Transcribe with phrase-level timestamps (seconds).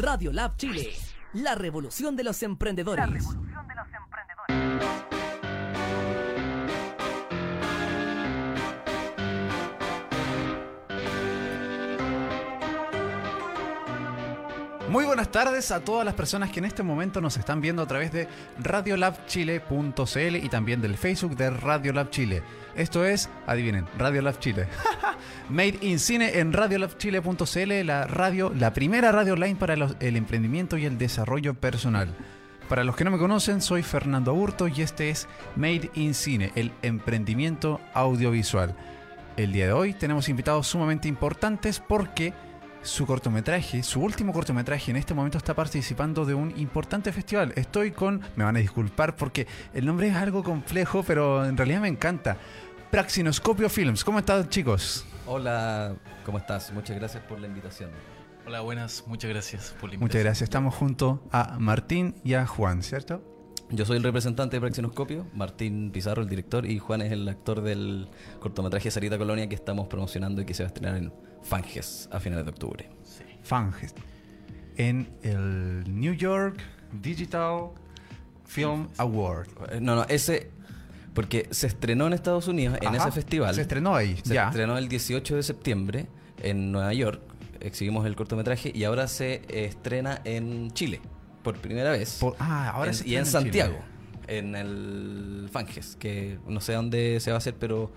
[0.00, 0.88] Radio Lab Chile,
[1.34, 3.26] la revolución de los emprendedores.
[14.90, 17.86] Muy buenas tardes a todas las personas que en este momento nos están viendo a
[17.86, 18.26] través de
[18.58, 22.42] radiolabchile.cl y también del Facebook de Radiolab Chile.
[22.74, 24.66] Esto es, adivinen, Radiolab Chile.
[25.48, 30.86] Made in Cine en radiolabchile.cl, la radio, la primera radio online para el emprendimiento y
[30.86, 32.12] el desarrollo personal.
[32.68, 36.50] Para los que no me conocen, soy Fernando Aburto y este es Made in Cine,
[36.56, 38.74] el emprendimiento audiovisual.
[39.36, 42.34] El día de hoy tenemos invitados sumamente importantes porque
[42.82, 47.52] su cortometraje, su último cortometraje en este momento está participando de un importante festival.
[47.56, 51.80] Estoy con, me van a disculpar porque el nombre es algo complejo, pero en realidad
[51.80, 52.36] me encanta.
[52.90, 54.02] Praxinoscopio Films.
[54.02, 55.04] ¿Cómo están chicos?
[55.26, 56.72] Hola, ¿cómo estás?
[56.72, 57.90] Muchas gracias por la invitación.
[58.46, 60.24] Hola, buenas, muchas gracias por la Muchas invitación.
[60.24, 60.42] gracias.
[60.42, 63.22] Estamos junto a Martín y a Juan, ¿cierto?
[63.70, 67.60] Yo soy el representante de Praxinoscopio, Martín Pizarro, el director, y Juan es el actor
[67.60, 68.08] del
[68.40, 72.20] cortometraje Sarita Colonia que estamos promocionando y que se va a estrenar en Fanges a
[72.20, 72.88] finales de octubre.
[73.42, 73.94] Fanges.
[74.76, 76.60] En el New York
[76.92, 77.70] Digital
[78.44, 79.48] Film Award.
[79.72, 80.50] Eh, No, no, ese,
[81.14, 83.54] porque se estrenó en Estados Unidos en Ajá, ese festival.
[83.54, 84.48] Se estrenó ahí, Se ya.
[84.48, 86.06] estrenó el 18 de septiembre
[86.42, 87.20] en Nueva York,
[87.60, 91.00] exhibimos el cortometraje y ahora se estrena en Chile
[91.42, 92.18] por primera vez.
[92.20, 93.30] Por- ah, ahora En- se y en Chile.
[93.32, 93.78] Santiago,
[94.26, 97.92] en el Fanges, que no sé dónde se va a hacer, pero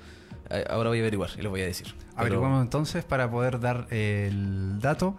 [0.69, 1.87] ahora voy a averiguar y lo voy a decir.
[1.95, 5.15] Pero- Averiguamos entonces para poder dar el dato,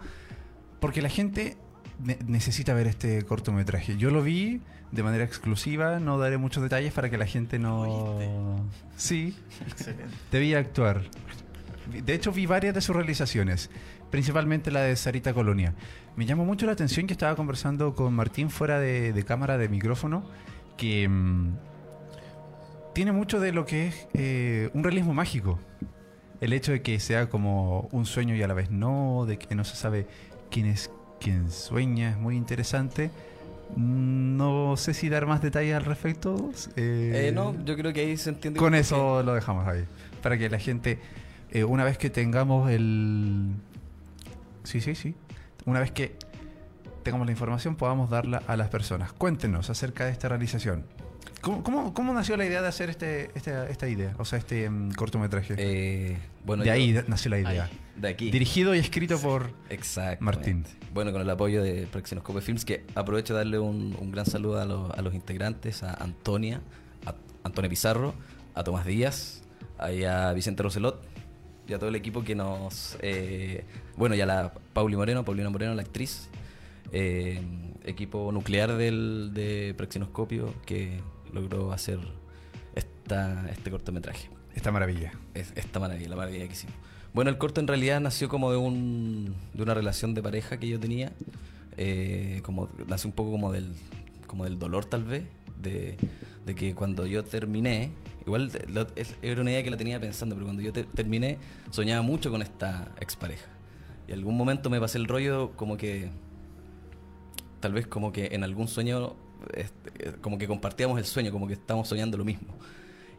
[0.79, 1.57] porque la gente
[2.03, 3.97] ne- necesita ver este cortometraje.
[3.97, 4.61] Yo lo vi
[4.91, 8.61] de manera exclusiva, no daré muchos detalles para que la gente no...
[8.95, 9.35] Sí,
[9.67, 10.05] Excelente.
[10.31, 11.01] debía actuar.
[12.03, 13.69] De hecho, vi varias de sus realizaciones,
[14.09, 15.73] principalmente la de Sarita Colonia.
[16.15, 19.67] Me llamó mucho la atención que estaba conversando con Martín fuera de, de cámara, de
[19.69, 20.23] micrófono,
[20.77, 21.49] que mm,
[22.95, 25.59] tiene mucho de lo que es eh, un realismo mágico.
[26.41, 29.53] El hecho de que sea como un sueño y a la vez no, de que
[29.53, 30.07] no se sabe
[30.49, 30.89] quién es
[31.19, 33.11] quien sueña, es muy interesante.
[33.75, 36.51] No sé si dar más detalles al respecto.
[36.75, 38.59] Eh, no, yo creo que ahí se entiende.
[38.59, 39.85] con que- eso lo dejamos ahí.
[40.21, 40.99] Para que la gente,
[41.51, 43.51] eh, una vez que tengamos el...
[44.63, 45.15] Sí, sí, sí.
[45.65, 46.15] Una vez que
[47.03, 49.11] tengamos la información, podamos darla a las personas.
[49.13, 50.85] Cuéntenos acerca de esta realización.
[51.41, 54.15] ¿Cómo, cómo, cómo nació la idea de hacer este, esta, esta idea?
[54.17, 55.55] O sea, este mm, cortometraje.
[55.57, 57.65] Eh, bueno, de yo- ahí nació la idea.
[57.65, 57.79] Ahí.
[57.95, 58.31] de aquí.
[58.31, 59.51] Dirigido y escrito por...
[60.19, 60.65] Martín.
[60.93, 64.59] Bueno, con el apoyo de Praxinoscope Films, que aprovecho de darle un, un gran saludo
[64.59, 66.61] a, los- a los integrantes, a Antonia,
[67.05, 67.13] a
[67.43, 68.13] Antonia Pizarro,
[68.53, 69.43] a Tomás Díaz,
[69.77, 71.03] a Vicente Roselot,
[71.67, 72.97] y a todo el equipo que nos...
[73.01, 73.63] eh,
[73.97, 76.29] bueno, y a la Pauli Moreno, Paulina Moreno, la actriz,
[76.91, 77.41] eh,
[77.83, 80.99] equipo nuclear del, de Praxinoscopio, que
[81.35, 81.99] logró hacer
[82.73, 84.29] esta, este cortometraje.
[84.55, 85.11] Esta maravilla.
[85.33, 86.75] Es- esta maravilla, la maravilla que hicimos.
[87.13, 90.67] Bueno, el corto en realidad nació como de un de una relación de pareja que
[90.67, 91.13] yo tenía,
[91.77, 93.73] eh, como nació un poco como del
[94.27, 95.23] como del dolor tal vez,
[95.61, 95.97] de,
[96.45, 97.91] de que cuando yo terminé,
[98.25, 101.37] igual lo- es- era una idea que la tenía pensando, pero cuando yo te- terminé
[101.71, 103.45] soñaba mucho con esta expareja.
[104.07, 106.09] Y en algún momento me pasé el rollo como que
[107.61, 109.15] tal vez como que en algún sueño
[109.53, 112.55] este, como que compartíamos el sueño, como que estábamos soñando lo mismo.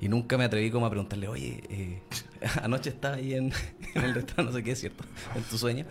[0.01, 2.03] Y nunca me atreví como a preguntarle, oye, eh,
[2.63, 3.53] anoche estaba ahí en,
[3.95, 5.05] en el restaurante, no sé qué, ¿cierto?
[5.35, 5.87] En tu sueño.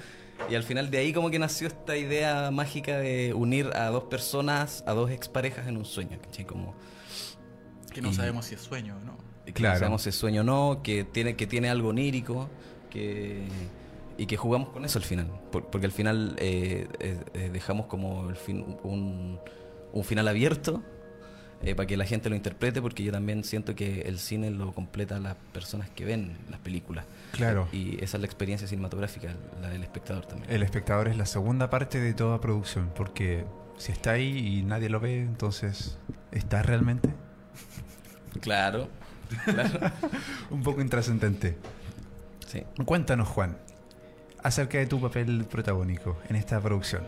[0.50, 4.04] Y al final de ahí como que nació esta idea mágica de unir a dos
[4.04, 6.46] personas, a dos exparejas en un sueño, ¿cachai?
[6.46, 6.76] Como
[7.94, 9.18] Que no Y- sabemos si es sueño o no.
[9.46, 9.76] que Claro.
[9.76, 12.50] no sabemos si es sueño o no, que tiene, que tiene algo onírico,
[12.90, 13.44] que,
[14.18, 15.28] y que jugamos con eso al final.
[15.52, 19.40] Por- porque al final eh, eh, eh, dejamos como el fin, un,
[19.96, 20.84] un final abierto
[21.64, 24.74] eh, para que la gente lo interprete, porque yo también siento que el cine lo
[24.74, 27.06] completa las personas que ven las películas.
[27.32, 27.68] Claro.
[27.72, 30.52] Y esa es la experiencia cinematográfica, la del espectador también.
[30.52, 33.46] El espectador es la segunda parte de toda producción, porque
[33.78, 35.98] si está ahí y nadie lo ve, entonces,
[36.32, 37.10] ¿está realmente?
[38.42, 38.90] Claro,
[39.46, 39.92] claro.
[40.52, 41.58] Un poco intrascendente.
[42.46, 42.64] Sí.
[42.86, 43.58] Cuéntanos, Juan,
[44.44, 47.08] acerca de tu papel protagónico en esta producción.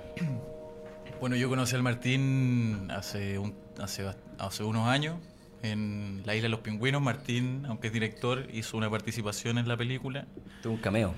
[1.20, 4.06] Bueno, yo conocí al Martín hace, un, hace,
[4.38, 5.16] hace unos años
[5.64, 7.02] en la Isla de los Pingüinos.
[7.02, 10.28] Martín, aunque es director, hizo una participación en la película.
[10.62, 11.16] Tuvo un cameo.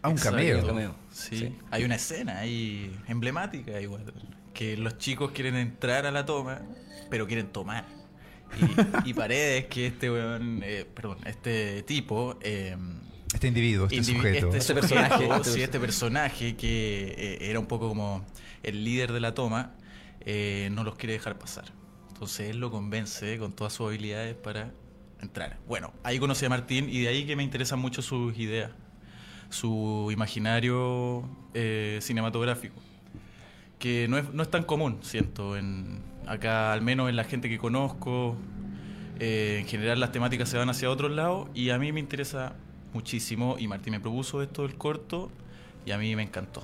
[0.00, 0.38] Ah, un Exacto.
[0.38, 0.58] cameo.
[0.60, 0.94] Un cameo.
[1.10, 1.36] Sí.
[1.36, 1.56] Sí.
[1.70, 4.12] Hay una escena ahí emblemática igual,
[4.54, 6.62] que los chicos quieren entrar a la toma,
[7.10, 7.84] pero quieren tomar.
[9.04, 12.76] Y, y Paredes, que este weón, eh, perdón, este tipo, eh,
[13.34, 14.46] Este individuo, este indivi- sujeto.
[14.54, 15.44] este Este sujeto, personaje.
[15.50, 18.24] sí, este personaje que eh, era un poco como
[18.62, 19.72] el líder de la toma,
[20.20, 21.64] eh, no los quiere dejar pasar.
[22.08, 24.70] Entonces él lo convence con todas sus habilidades para
[25.20, 25.58] entrar.
[25.66, 28.70] Bueno, ahí conocí a Martín y de ahí que me interesan mucho sus ideas,
[29.50, 32.74] su imaginario eh, cinematográfico,
[33.78, 37.48] que no es, no es tan común, siento, en, acá al menos en la gente
[37.48, 38.36] que conozco.
[39.20, 42.54] Eh, en general las temáticas se van hacia otros lados y a mí me interesa
[42.94, 45.30] muchísimo y Martín me propuso esto del corto
[45.86, 46.62] y a mí me encantó.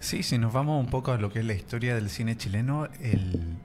[0.00, 2.88] Sí, si nos vamos un poco a lo que es la historia del cine chileno,
[3.00, 3.56] el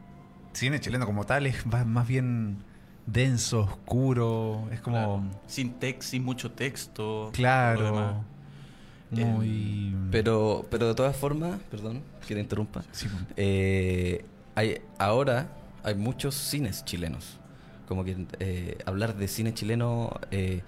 [0.53, 2.57] cine chileno como tal es más bien
[3.05, 5.23] denso, oscuro, es como Claro.
[5.47, 7.29] sin text, sin mucho texto.
[7.33, 8.23] claro,
[9.11, 9.93] muy...
[10.09, 14.23] Pero, pero de todas formas, perdón que te interrumpa, Sí, eh,
[14.55, 15.49] hay, ahora
[15.83, 17.37] hay muchos cines chilenos.
[17.87, 20.61] Como que eh, hablar de cine chileno eh,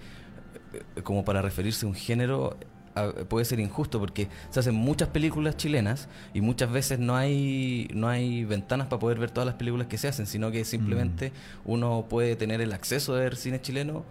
[1.02, 2.56] como para referirse a un género
[2.94, 7.88] a- puede ser injusto porque se hacen muchas películas chilenas y muchas veces no hay
[7.92, 11.32] no hay ventanas para poder ver todas las películas que se hacen, sino que simplemente
[11.64, 14.04] uno puede tener el acceso a ver cine chileno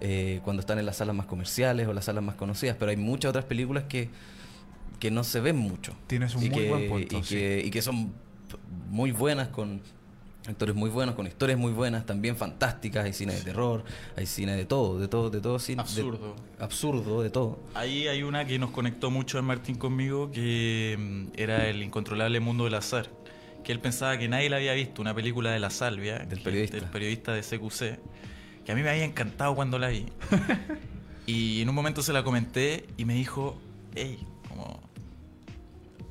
[0.00, 2.96] eh, cuando están en las salas más comerciales o las salas más conocidas, pero hay
[2.96, 4.08] muchas otras películas que,
[5.00, 5.92] que no se ven mucho.
[6.06, 7.34] Tienes un y muy que, buen punto, Y sí.
[7.34, 8.12] que, y que son
[8.90, 9.80] muy buenas con
[10.48, 13.84] actores muy buenos, con historias muy buenas, también fantásticas, hay cine de terror,
[14.16, 15.76] hay cine de todo, de todo, de todo cine.
[15.76, 16.36] de- Absurdo.
[16.58, 17.58] absurdo, de todo.
[17.74, 22.40] Ahí hay una que nos conectó mucho a Martín conmigo, que mm, era El incontrolable
[22.40, 23.08] mundo del azar.
[23.64, 26.18] Que él pensaba que nadie la había visto, una película de la salvia.
[26.20, 26.76] Del periodista.
[26.78, 27.98] Del periodista de CQC.
[28.64, 30.06] Que a mí me había encantado cuando la vi.
[31.26, 33.58] y en un momento se la comenté y me dijo,
[33.94, 34.18] hey,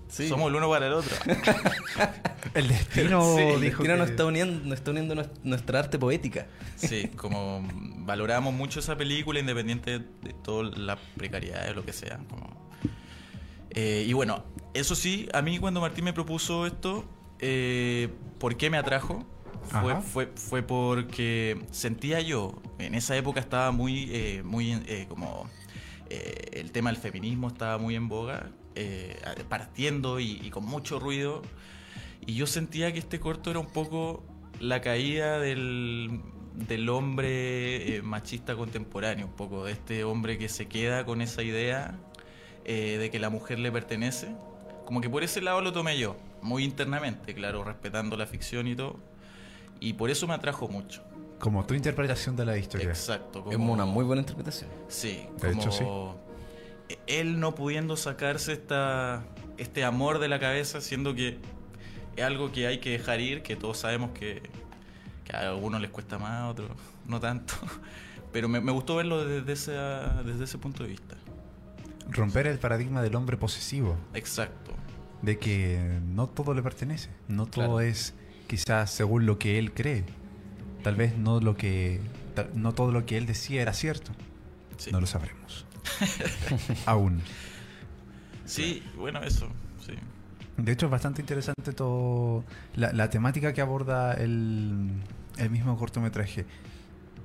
[0.09, 1.15] Somos el uno para el otro.
[2.53, 5.99] El destino Sí, el destino que- nos está uniendo, nos está uniendo nues- nuestra arte
[5.99, 6.47] poética.
[6.75, 7.61] Sí, como
[8.05, 12.17] valoramos mucho esa película independiente de toda la precariedad o lo que sea.
[12.29, 12.71] como-
[13.71, 14.43] Eh, y bueno,
[14.73, 17.05] eso sí, a mí cuando Martín me propuso esto,
[17.39, 18.09] eh,
[18.39, 19.25] ¿por qué me atrajo?
[20.13, 25.47] Fue, fue porque sentía yo, en esa época estaba muy, eh, muy eh, como
[26.09, 29.19] eh, el tema del feminismo estaba muy en boga, eh,
[29.49, 31.41] partiendo y, y con mucho ruido.
[32.25, 34.23] Y yo sentía que este corto era un poco
[34.59, 36.21] la caída del,
[36.53, 41.43] del hombre eh, machista contemporáneo, un poco de este hombre que se queda con esa
[41.43, 41.95] idea
[42.65, 44.35] eh, de que la mujer le pertenece.
[44.85, 48.75] Como que por ese lado lo tomé yo, muy internamente, claro, respetando la ficción y
[48.75, 48.97] todo.
[49.79, 51.03] Y por eso me atrajo mucho.
[51.39, 52.87] Como tu interpretación de la historia.
[52.89, 53.45] Exacto.
[53.49, 54.69] Es como- una muy buena interpretación.
[54.87, 55.83] Sí, De como hecho, sí.
[57.07, 59.23] Él no pudiendo sacarse esta,
[59.57, 61.37] este amor de la cabeza, siendo que
[62.15, 64.41] es algo que hay que dejar ir, que todos sabemos que,
[65.23, 66.69] que a algunos les cuesta más, a otros
[67.05, 67.53] no tanto.
[68.31, 71.15] Pero me, me gustó verlo desde, esa, desde ese punto de vista.
[72.09, 73.97] Romper el paradigma del hombre posesivo.
[74.13, 74.71] Exacto.
[75.21, 77.09] De que no todo le pertenece.
[77.27, 77.79] No todo Claro.
[77.81, 78.13] es
[78.47, 80.03] quizás según lo que él cree.
[80.83, 81.99] Tal vez no lo que
[82.53, 84.11] no todo lo que él decía era cierto.
[84.77, 85.65] Sí, No lo sabremos.
[86.85, 87.21] Aún.
[88.45, 89.47] sí bueno, eso.
[89.85, 89.93] Sí.
[90.57, 92.43] De hecho, es bastante interesante todo
[92.75, 94.89] la, la temática que aborda el,
[95.37, 96.45] el mismo cortometraje.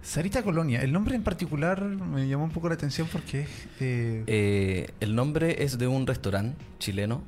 [0.02, 3.48] Sarita Colonia, el nombre en particular me llamó un poco la atención porque es...
[3.80, 7.22] eh, Eh, el nombre es de un restaurante chileno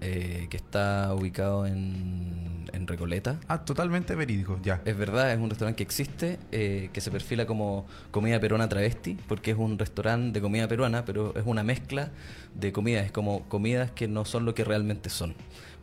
[0.00, 3.38] eh, que está ubicado en, en Recoleta.
[3.48, 4.82] ah, totalmente verídico, ya.
[4.84, 9.16] Es verdad, es un restaurante que existe, eh, que se perfila como comida peruana travesti,
[9.26, 12.10] porque es un restaurante de comida peruana, pero es una mezcla
[12.54, 15.34] de comidas, es como comidas que no son lo que realmente son.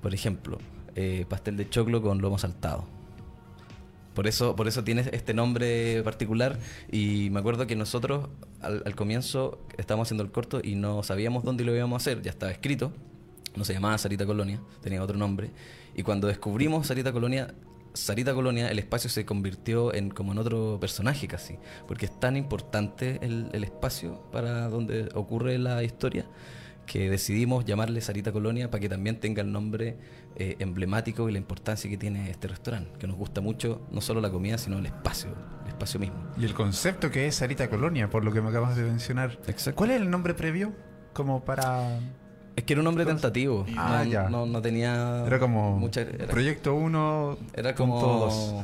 [0.01, 0.59] Por ejemplo,
[0.95, 2.85] eh, pastel de choclo con lomo saltado.
[4.13, 6.59] Por eso, por eso tiene este nombre particular
[6.91, 8.29] y me acuerdo que nosotros
[8.61, 12.21] al, al comienzo estábamos haciendo el corto y no sabíamos dónde lo íbamos a hacer,
[12.21, 12.91] ya estaba escrito,
[13.55, 15.51] no se llamaba Sarita Colonia, tenía otro nombre
[15.95, 17.53] y cuando descubrimos Sarita Colonia,
[17.93, 21.57] Sarita Colonia, el espacio se convirtió en como en otro personaje casi,
[21.87, 26.25] porque es tan importante el, el espacio para donde ocurre la historia
[26.85, 29.97] que decidimos llamarle Sarita Colonia para que también tenga el nombre
[30.35, 34.21] eh, emblemático y la importancia que tiene este restaurante, que nos gusta mucho no solo
[34.21, 35.29] la comida, sino el espacio,
[35.63, 36.17] el espacio mismo.
[36.37, 39.39] Y el concepto que es Sarita Colonia, por lo que me acabas de mencionar.
[39.47, 39.75] Exacto.
[39.75, 40.73] ¿Cuál es el nombre previo?
[41.13, 41.99] Como para...
[42.55, 44.29] Es que era un nombre tentativo, Ah, no, ya.
[44.29, 47.37] no, no tenía Era como mucha- era, Proyecto 1.
[47.55, 48.63] era como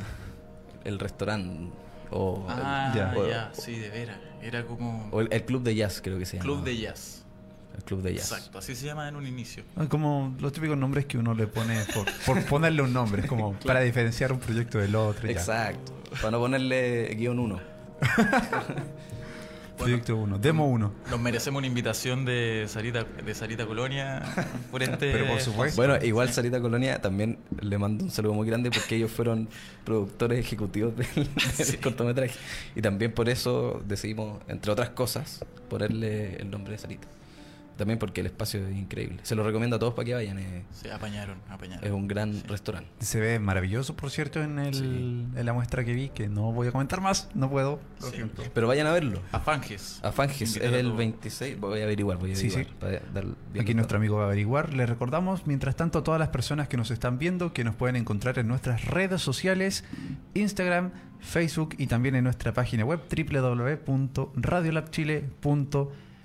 [0.84, 1.70] el restaurante
[2.12, 3.14] o, Ah, ya.
[3.28, 3.50] ya.
[3.52, 4.16] sí, de veras.
[4.42, 6.44] Era como o el, el club de jazz creo que se llama.
[6.44, 7.24] club de jazz.
[7.76, 8.32] El club de jazz.
[8.32, 9.62] Exacto, así se llama en un inicio.
[9.88, 13.52] Como los típicos nombres que uno le pone por, por ponerle un nombre, es como
[13.66, 15.26] para diferenciar un proyecto del otro.
[15.26, 15.32] ya.
[15.32, 15.92] Exacto.
[16.20, 17.60] Para no ponerle guion uno.
[19.80, 20.92] Proyecto 1, Demo 1.
[21.10, 24.22] Nos merecemos una invitación de Sarita, de Sarita Colonia
[24.70, 24.96] por este.
[25.12, 25.76] Pero por supuesto.
[25.76, 29.48] Bueno, igual Sarita Colonia también le mando un saludo muy grande porque ellos fueron
[29.84, 32.38] productores ejecutivos del, del cortometraje.
[32.76, 37.08] Y también por eso decidimos, entre otras cosas, ponerle el nombre de Sarita.
[37.80, 39.20] También porque el espacio es increíble.
[39.22, 40.38] Se lo recomiendo a todos para que vayan.
[40.38, 41.82] Es, Se apañaron, apañaron.
[41.82, 42.90] es un gran restaurante.
[43.00, 46.68] Se ve maravilloso, por cierto, en, el, en la muestra que vi, que no voy
[46.68, 47.80] a comentar más, no puedo.
[48.02, 48.16] Lo Sí.
[48.16, 48.42] siento.
[48.52, 49.22] Pero vayan a verlo.
[49.32, 49.98] A Fanges.
[50.02, 50.98] A Fanges es el todos.
[50.98, 51.58] 26.
[51.58, 52.64] Voy a averiguar, voy a averiguar.
[52.66, 52.70] sí.
[52.78, 53.74] para dar bien Aquí todo.
[53.76, 54.74] nuestro amigo va a averiguar.
[54.74, 57.96] Les recordamos, mientras tanto, a todas las personas que nos están viendo que nos pueden
[57.96, 59.84] encontrar en nuestras redes sociales,
[60.34, 63.00] Instagram, Facebook y también en nuestra página web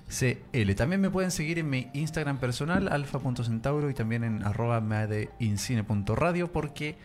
[0.08, 0.74] www.radiolabchile.cl.
[0.74, 6.96] También me pueden seguir en mi Instagram personal, alfa.centauro y también en arroba madeincine.radio porque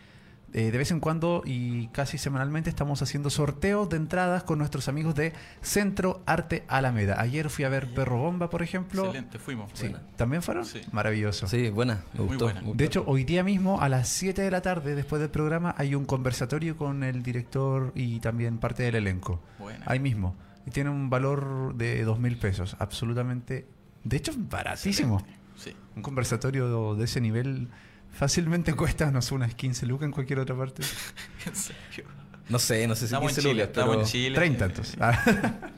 [0.54, 4.86] eh, de vez en cuando y casi semanalmente estamos haciendo sorteos de entradas con nuestros
[4.86, 5.32] amigos de
[5.62, 7.18] Centro Arte Alameda.
[7.20, 9.06] Ayer fui a ver Perro Bomba, por ejemplo.
[9.06, 9.70] Excelente, fuimos.
[9.72, 9.88] Sí.
[9.88, 10.02] Buena.
[10.16, 10.66] ¿También fueron?
[10.66, 10.82] Sí.
[10.92, 11.46] Maravilloso.
[11.46, 12.04] Sí, buena.
[12.12, 12.44] Me Muy gustó.
[12.44, 12.60] buena.
[12.60, 12.78] me gustó.
[12.78, 15.94] De hecho, hoy día mismo a las 7 de la tarde, después del programa, hay
[15.94, 19.40] un conversatorio con el director y también parte del elenco.
[19.58, 19.82] Buena.
[19.86, 20.36] Ahí mismo.
[20.66, 22.76] Y tiene un valor de dos mil pesos.
[22.78, 23.66] Absolutamente.
[24.04, 25.24] De hecho, baratísimo.
[25.56, 25.74] Sí.
[25.96, 27.68] Un conversatorio de ese nivel
[28.12, 30.82] fácilmente cuesta, no sé, unas 15 lucas en cualquier otra parte.
[31.46, 32.04] En serio.
[32.48, 34.34] no sé, no sé si Estamos en 15 Chile, lucas, estamos pero, en Chile.
[34.36, 34.96] 30 entonces.
[35.00, 35.24] Ah,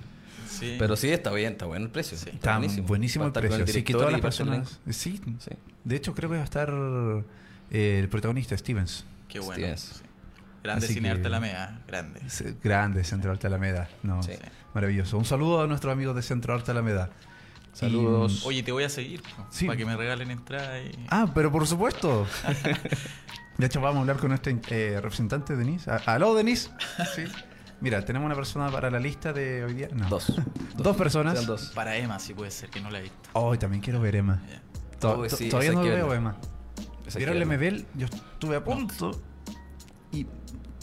[0.48, 0.76] Sí.
[0.78, 2.16] pero sí, está bien, está bueno el precio.
[2.16, 2.30] Sí.
[2.32, 3.64] Está buenísimo el precio.
[3.64, 4.78] Así que todas las personas.
[4.90, 5.20] Sí.
[5.40, 5.50] Sí.
[5.82, 6.72] de hecho creo que va a estar
[7.70, 9.04] eh, el protagonista, Stevens.
[9.28, 9.54] Qué bueno.
[9.54, 10.03] Stevens.
[10.64, 10.68] Sí.
[10.68, 12.21] Grande Así cinearte que- Alameda, grande.
[12.62, 13.88] Grande, Centro Arte Alameda.
[14.02, 14.33] No, Sí.
[14.75, 15.18] Maravilloso.
[15.18, 17.11] Un saludo a nuestros amigos de Centro Arte Alameda.
[17.75, 18.42] Saludos.
[18.44, 19.66] Y- Oye, te voy a seguir Sí.
[19.66, 21.06] para que me regalen entrada y...
[21.11, 22.26] Ah, pero por supuesto.
[23.59, 25.88] De hecho, vamos a hablar con eh, representante, Denise.
[25.90, 26.71] A- ¿Aló, Denise?
[27.14, 27.25] Sí.
[27.80, 29.88] Mira, tenemos una persona para la lista de hoy día.
[29.92, 30.09] No.
[30.09, 30.33] Dos.
[30.76, 31.47] Dos personas.
[31.47, 31.73] Dos.
[31.75, 33.18] Para Emma, si puede ser, que no la he visto.
[33.35, 34.40] Hoy también quiero ver Emma.
[34.99, 36.14] To- Oh, sí, todavía no veo.
[36.14, 36.37] Emma.
[37.16, 37.47] ¿Vieron el.
[37.47, 37.85] MBL?
[37.94, 39.21] Yo estuve a punto
[40.11, 40.26] y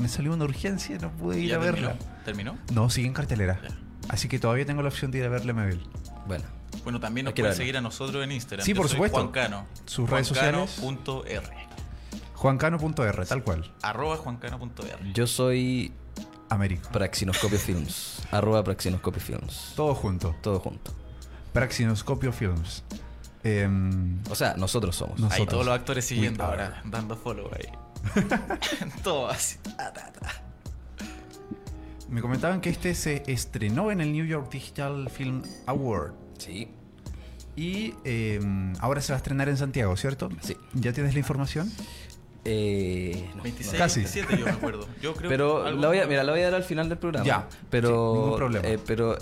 [0.02, 1.94] me salió una urgencia y no pude ir ¿Ya a verla.
[2.26, 2.56] terminó?
[2.56, 2.58] ¿Terminó?
[2.74, 3.60] No, sigue en cartelera.
[3.64, 3.78] Ya.
[4.10, 5.80] Así que todavía tengo la opción de ir a verle MBL.
[6.28, 6.44] Bueno,
[6.84, 8.66] Bueno, también nos Hay pueden seguir a nosotros en Instagram.
[8.66, 9.18] Sí, Yo por soy supuesto.
[9.20, 9.66] Juan Cano.
[9.86, 10.78] Sus redes sociales.
[10.80, 11.68] Juancano.r.
[12.36, 13.72] Juancano.r, tal cual.
[13.82, 15.14] Arroba juancano.r.
[15.14, 15.94] yo soy
[16.50, 16.90] Américo.
[16.92, 18.22] Praxinoscopio Films.
[18.32, 19.74] Arroba Praxinoscopio Films.
[19.76, 20.36] Todo junto.
[20.42, 20.94] Todo junto.
[21.54, 22.84] Praxinoscopio Films.
[23.44, 25.20] Em, O sea, nosotros somos.
[25.20, 25.48] Nosotros.
[25.50, 27.68] todos los actores siguiendo ahora, dando follow ahí.
[29.04, 29.58] Todo así.
[29.78, 30.32] ta, ta, ta.
[32.10, 36.14] me comentaban que este se estrenó en el New York Digital Film Award.
[36.38, 36.68] Sí,
[37.56, 40.30] Y em, ahora se va a estrenar en Santiago, ¿cierto?
[40.42, 40.58] sí.
[40.74, 41.72] ¿Ya tienes la información?
[42.44, 44.00] Eh, no, 26, Casi.
[44.00, 44.88] 27 yo me acuerdo.
[45.02, 47.26] Yo creo Pero la voy a, mira, la voy a dar al final del programa.
[47.26, 48.68] Ya, pero, sí, ningún problema.
[48.68, 49.20] eh, pero eh,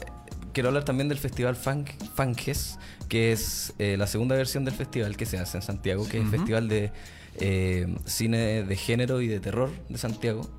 [0.53, 5.17] quiero hablar también del festival Funk, Funges, que es eh, la segunda versión del festival
[5.17, 6.91] que se hace en Santiago, que es el festival de
[7.39, 10.49] eh, cine de género y de terror de Santiago.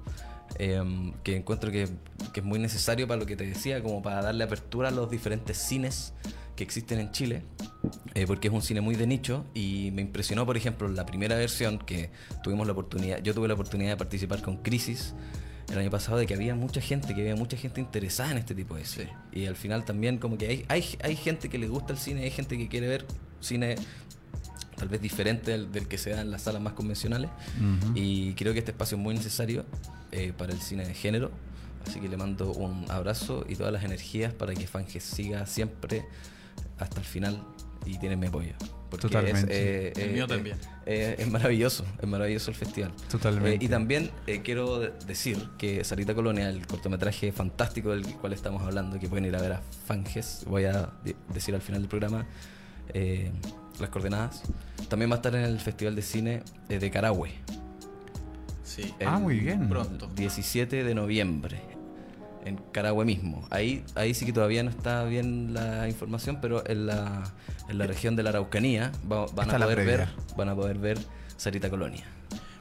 [0.58, 0.82] eh,
[1.22, 1.88] que encuentro que,
[2.32, 5.10] que es muy necesario para lo que te decía, como para darle apertura a los
[5.10, 6.12] diferentes cines
[6.56, 7.42] que existen en Chile,
[8.14, 11.37] eh, porque es un cine muy de nicho y me impresionó, por ejemplo, la primera
[11.37, 12.10] versión que
[12.42, 15.14] tuvimos la oportunidad, yo tuve la oportunidad de participar con Crisis
[15.72, 18.54] el año pasado, de que había mucha gente, que había mucha gente interesada en este
[18.54, 19.12] tipo de cine.
[19.32, 22.25] Y al final también como que hay, hay, hay gente que le gusta el cine,
[22.25, 23.06] hay gente que quiere ver
[23.40, 23.76] cine
[24.80, 27.30] tal vez diferente del, del que se da en las salas más convencionales.
[27.58, 27.92] Ujú.
[27.94, 29.64] Y creo que este espacio es muy necesario
[30.10, 31.30] eh, para el cine de género.
[31.87, 36.04] Así que le mando un abrazo y todas las energías para que Fanges siga siempre
[36.78, 37.42] hasta el final
[37.87, 38.52] y tienen mi apoyo.
[38.90, 39.88] Porque Totalmente.
[39.92, 40.56] Es, El mío también.
[40.84, 42.92] eh, es maravilloso, es maravilloso el festival.
[43.10, 43.52] Totalmente.
[43.54, 48.32] Eh, y también eh, quiero de- decir que Sarita Colonia, el cortometraje fantástico del cual
[48.32, 51.82] estamos hablando, que pueden ir a ver a Fanges, voy a de- decir al final
[51.82, 52.26] del programa
[52.94, 53.30] eh,
[53.78, 54.42] las coordenadas,
[54.88, 57.30] también va a estar en el Festival de Cine eh, de Carahue.
[58.64, 58.94] Sí.
[59.04, 59.68] Ah, muy bien.
[59.68, 60.09] Pronto.
[60.14, 61.61] 17 de noviembre.
[62.44, 63.47] En Carahue mismo.
[63.50, 67.23] Ahí, ahí sí que todavía no está bien la información, pero en la,
[67.68, 70.78] en la región de la Araucanía va- van, Está a poder ver, van a poder
[70.78, 70.99] ver
[71.37, 72.04] Sarita Colonia.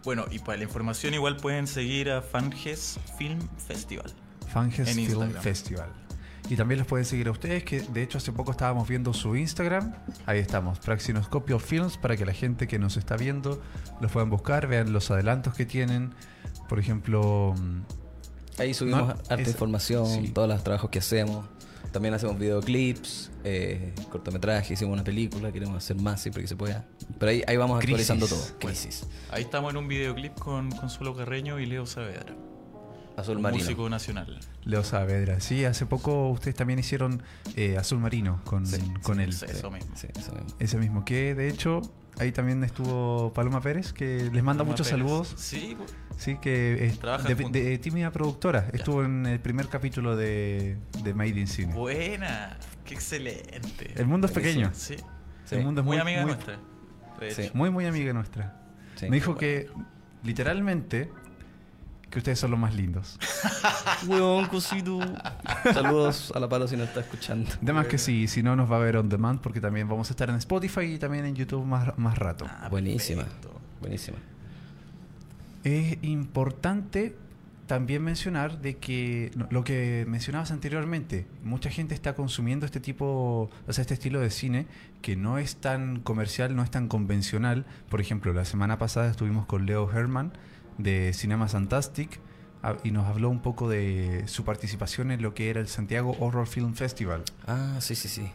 [0.03, 4.11] Bueno, y para la información igual pueden seguir a Fanges Film Festival.
[4.51, 5.43] Fanges En Film Instagram.
[5.43, 5.89] Festival.
[6.49, 9.35] Y también los pueden seguir a ustedes, que de hecho hace poco estábamos viendo su
[9.35, 9.93] Instagram.
[10.25, 13.61] Ahí estamos, Praxinoscopio Films, para que la gente que nos está viendo
[14.01, 16.13] los puedan buscar, vean los adelantos que tienen.
[16.67, 17.81] Por ejemplo, mm,
[18.59, 20.27] Ahí subimos No, harta esa- información, sí.
[20.33, 21.45] todos los trabajos que hacemos.
[21.93, 26.85] También hacemos videoclips, eh, cortometrajes, hicimos una película, queremos hacer más siempre que se pueda.
[27.19, 28.09] Pero ahí, ahí vamos Crisis.
[28.09, 28.39] actualizando todo.
[28.61, 28.77] Bueno.
[28.77, 29.07] Crisis.
[29.31, 32.35] Ahí estamos en un videoclip con Consuelo Carreño y Leo Saavedra.
[33.19, 33.63] Azul un Marino.
[33.63, 34.39] músico nacional.
[34.63, 35.39] Leo Saavedra.
[35.39, 37.21] Sí, hace poco ustedes también hicieron
[37.55, 39.33] eh, Azul Marino con, Sí, con sí, él.
[39.33, 39.45] sí.
[39.49, 39.95] Eso mismo.
[39.95, 40.47] Sí, eso mismo.
[40.59, 41.81] Ese mismo, que de hecho
[42.17, 44.99] ahí también estuvo Paloma Pérez, que les manda Paloma muchos Pérez.
[45.05, 45.33] saludos.
[45.37, 45.77] Sí,
[46.17, 48.67] Sí, que es de, de tímida productora.
[48.73, 51.73] Estuvo en el primer capítulo de, de Made in Cine.
[51.73, 52.57] buena.
[52.83, 53.93] Qué excelente.
[53.95, 54.71] El mundo es pequeño.
[54.73, 54.95] Sí.
[55.45, 55.55] Sí.
[55.55, 56.59] El mundo es Muy, muy, amiga muy, nuestra.
[57.53, 58.61] muy, muy amiga nuestra.
[58.95, 59.07] Sí.
[59.09, 59.69] Me dijo que
[60.23, 61.09] literalmente
[62.09, 63.17] que ustedes son los más lindos.
[64.07, 64.99] Weón, cosito.
[65.73, 67.49] Saludos a la palo si nos está escuchando.
[67.61, 70.13] Además que sí, si no nos va a ver on demand porque también vamos a
[70.13, 72.45] estar en Spotify y también en YouTube más, más rato.
[72.49, 73.23] Ah, Buenísima.
[73.23, 73.51] perfecto.
[73.81, 74.17] Buenísima.
[75.63, 77.15] Es importante
[77.67, 83.73] también mencionar de que lo que mencionabas anteriormente, mucha gente está consumiendo este tipo, o
[83.73, 84.65] sea, este estilo de cine
[85.03, 87.65] que no es tan comercial, no es tan convencional.
[87.89, 90.33] Por ejemplo, la semana pasada estuvimos con Leo Herman
[90.79, 92.19] de Cinema Fantastic
[92.63, 96.15] ah, y nos habló un poco de su participación en lo que era el Santiago
[96.19, 97.23] Horror Film Festival.
[97.45, 98.31] Ah, sí, sí, sí.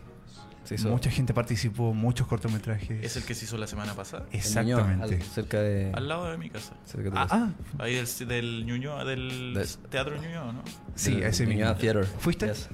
[0.89, 3.05] Mucha gente participó, muchos cortometrajes.
[3.05, 4.25] Es el que se hizo la semana pasada.
[4.33, 5.15] Ñuñoa, Exactamente.
[5.17, 5.93] al- cerca de.
[5.93, 6.73] Al lado de mi casa.
[6.87, 7.53] cerca de Ah, casa.
[7.79, 10.63] ah, Ahí del, del Ñuñoa, del De- Teatro Ñuñoa, ¿no?
[10.95, 11.47] sí, Del ese.
[11.47, 12.07] Ñuñoa Theater.
[12.07, 12.47] ¿Fuiste?
[12.47, 12.71] Yes.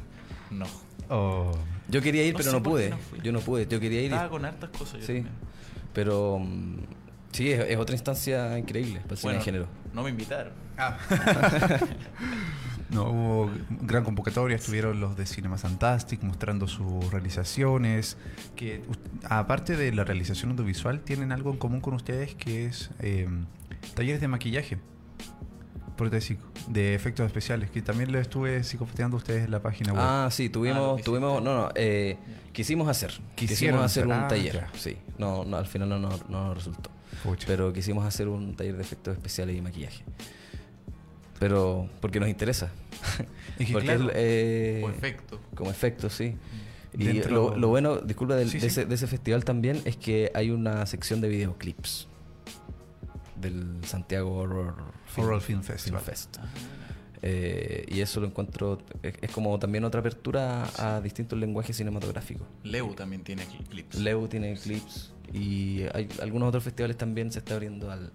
[0.53, 0.67] No.
[1.09, 1.51] Oh.
[1.89, 2.91] Yo quería ir, No pero no pude.
[2.91, 3.67] no yo no pude.
[3.67, 4.13] Yo quería ir.
[4.13, 5.01] Estaba con hartas cosas.
[5.01, 5.15] yo Sí.
[5.15, 5.29] también.
[5.93, 6.39] Pero.
[6.39, 6.77] mm,
[7.33, 9.67] sí, es, es otra instancia increíble para el cine Bueno, de género.
[9.93, 10.53] no me invitaron.
[12.91, 13.51] No, hubo
[13.83, 18.17] gran convocatoria, estuvieron los de Cinema Fantastic mostrando sus realizaciones,
[18.57, 18.83] que
[19.29, 23.29] aparte de la realización audiovisual, tienen algo en común con ustedes que es eh,
[23.95, 24.79] talleres de maquillaje
[25.97, 30.03] protésico, de efectos especiales, que también lo estuve psicofoteando a ustedes en la página web.
[30.03, 32.17] Ah, sí, Ah, tuvimos, que tuvimos, no, no, eh,
[32.53, 34.69] quisimos hacer, Quisieron quisimos hacer un ah, taller, ya.
[34.77, 36.91] sí, no, no, al final no, no, no nos resultó,
[37.23, 37.47] Pucha.
[37.47, 40.03] pero quisimos hacer un taller de efectos especiales y maquillaje,
[41.39, 42.71] pero porque nos interesa,
[43.59, 45.41] Es que porque claro, es, eh, O efecto.
[45.55, 46.37] como efecto, sí.
[46.93, 48.67] Y Dentro- lo, lo bueno, disculpa, del- Sí, de, sí.
[48.67, 52.09] Ese, de ese festival también es que hay una sección de videoclips
[53.41, 54.75] del Santiago Horror,
[55.17, 56.03] Horror Film Festival.
[56.03, 56.37] Fest.
[57.23, 62.47] Eh, y eso lo encuentro, es, es como también otra apertura a distintos lenguajes cinematográficos.
[62.65, 63.97] Leu también tiene cl- clips.
[63.99, 68.13] Leo tiene clips y hay algunos otros festivales también se está abriendo al,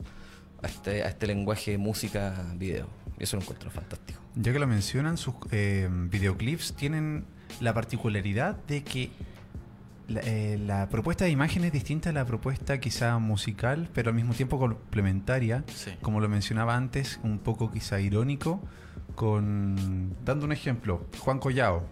[0.62, 2.88] a, este, a este lenguaje música, video.
[3.17, 4.19] Y eso lo encuentro fantástico.
[4.36, 7.25] Ya que lo mencionan, sus eh, videoclips tienen
[7.62, 9.10] la particularidad de que
[10.08, 14.15] la, eh, la propuesta de imagen es distinta a la propuesta quizá musical, pero al
[14.15, 15.63] mismo tiempo complementaria.
[15.73, 15.91] Sí.
[16.01, 18.62] Como lo mencionaba antes, un poco quizá irónico,
[19.15, 20.15] con...
[20.25, 21.84] Dando un ejemplo, Juan Collao.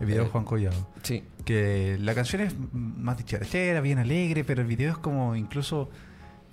[0.00, 0.72] El video de Eh, Juan Collao.
[1.02, 5.90] Sí, Que la canción es más dicharachera, bien alegre, pero el video es como incluso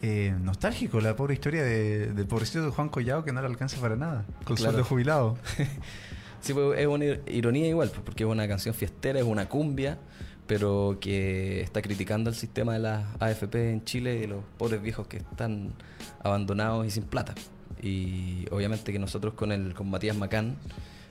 [0.02, 3.80] eh, nostálgico, la pobre historia de, del pobrecito de Juan Collao que no le alcanza
[3.82, 4.72] para nada, con Claro.
[4.74, 5.38] sueldo jubilado.
[6.40, 9.50] Sí, pues, es una ir- ironía igual, pues, porque es una canción fiestera, es una
[9.50, 9.98] cumbia,
[10.46, 15.08] pero que está criticando el sistema de las AFP en Chile y los pobres viejos
[15.08, 15.74] que están
[16.24, 17.34] abandonados y sin plata.
[17.82, 20.58] Y obviamente que nosotros con el con Matías Macán,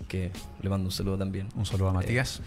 [0.09, 0.31] que
[0.63, 2.41] le mando un saludo también, Un saludo a Matías.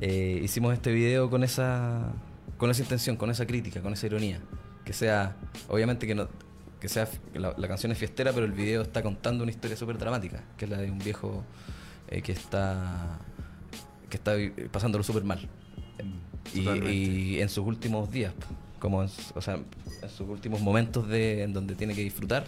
[0.00, 2.12] eh, hicimos este video con esa
[2.56, 4.40] con esa intención, con esa crítica, con esa ironía,
[4.84, 5.36] que sea
[5.68, 6.28] obviamente que no
[6.80, 9.76] que sea que la, la canción es fiestera, pero el video está contando una historia
[9.76, 11.44] súper dramática, que es la de un viejo
[12.08, 13.18] eh, que está
[14.08, 14.32] que está
[14.70, 15.40] pasándolo súper mal
[16.54, 16.94] y, Totalmente.
[16.94, 18.32] y en sus últimos días,
[18.78, 22.46] como en, o sea, en sus últimos momentos de en donde tiene que disfrutar,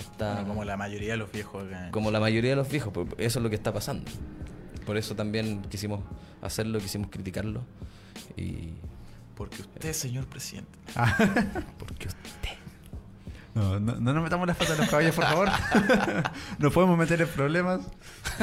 [0.00, 1.90] está Bueno, como la mayoría de los viejos acá.
[1.90, 4.10] como la mayoría de los viejos, pues, eso es lo que está pasando.
[4.86, 6.00] Por eso también quisimos
[6.42, 7.62] hacerlo, quisimos criticarlo.
[8.36, 8.70] Y.
[9.34, 10.70] Porque usted, señor presidente.
[11.78, 12.50] Porque usted.
[13.58, 15.48] No, no, no nos metamos las patas de los caballos, por favor.
[16.60, 17.80] nos podemos meter en problemas.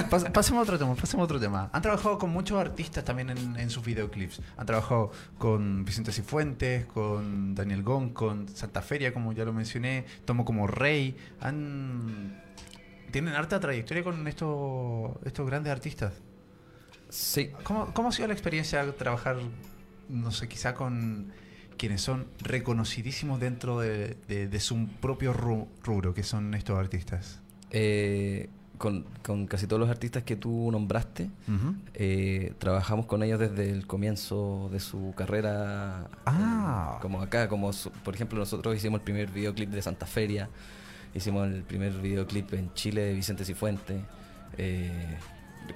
[0.09, 1.69] Pas- pasemos a otro tema, pasemos a otro tema.
[1.71, 4.41] Han trabajado con muchos artistas también en, en sus videoclips.
[4.57, 10.05] Han trabajado con Vicente Cifuentes, con Daniel Gón, con Santa Feria, como ya lo mencioné,
[10.25, 11.15] Tomo como Rey.
[11.39, 12.41] Han...
[13.11, 16.11] Tienen harta trayectoria con estos, estos grandes artistas.
[17.07, 17.51] Sí.
[17.63, 19.37] ¿Cómo, ¿Cómo ha sido la experiencia de trabajar,
[20.09, 21.31] no sé, quizá con
[21.77, 27.39] quienes son reconocidísimos dentro de, de- de su propio ru- rubro, que son estos artistas?
[27.71, 31.29] Eh, con, con casi todos los artistas que tú nombraste,
[31.93, 36.09] eh, trabajamos con ellos desde el comienzo de su carrera.
[36.25, 36.95] Ah.
[36.97, 40.49] eh, como acá, como su- por ejemplo, nosotros hicimos el primer videoclip de Santa Feria,
[41.13, 44.01] hicimos el primer videoclip en Chile de Vicente Cifuentes.
[44.57, 45.17] eh,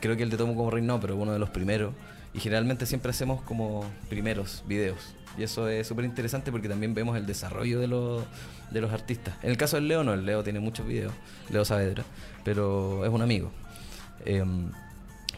[0.01, 1.93] creo que el de Tomo como Rey no, pero uno de los primeros.
[2.33, 5.15] Y generalmente siempre hacemos como primeros videos.
[5.37, 8.23] Y eso es súper interesante porque también vemos el desarrollo de los,
[8.71, 9.35] de los artistas.
[9.41, 11.13] En el caso del Leo no, el Leo tiene muchos videos,
[11.49, 12.03] Leo Saavedra,
[12.43, 13.51] pero es un amigo.
[14.25, 14.69] Em,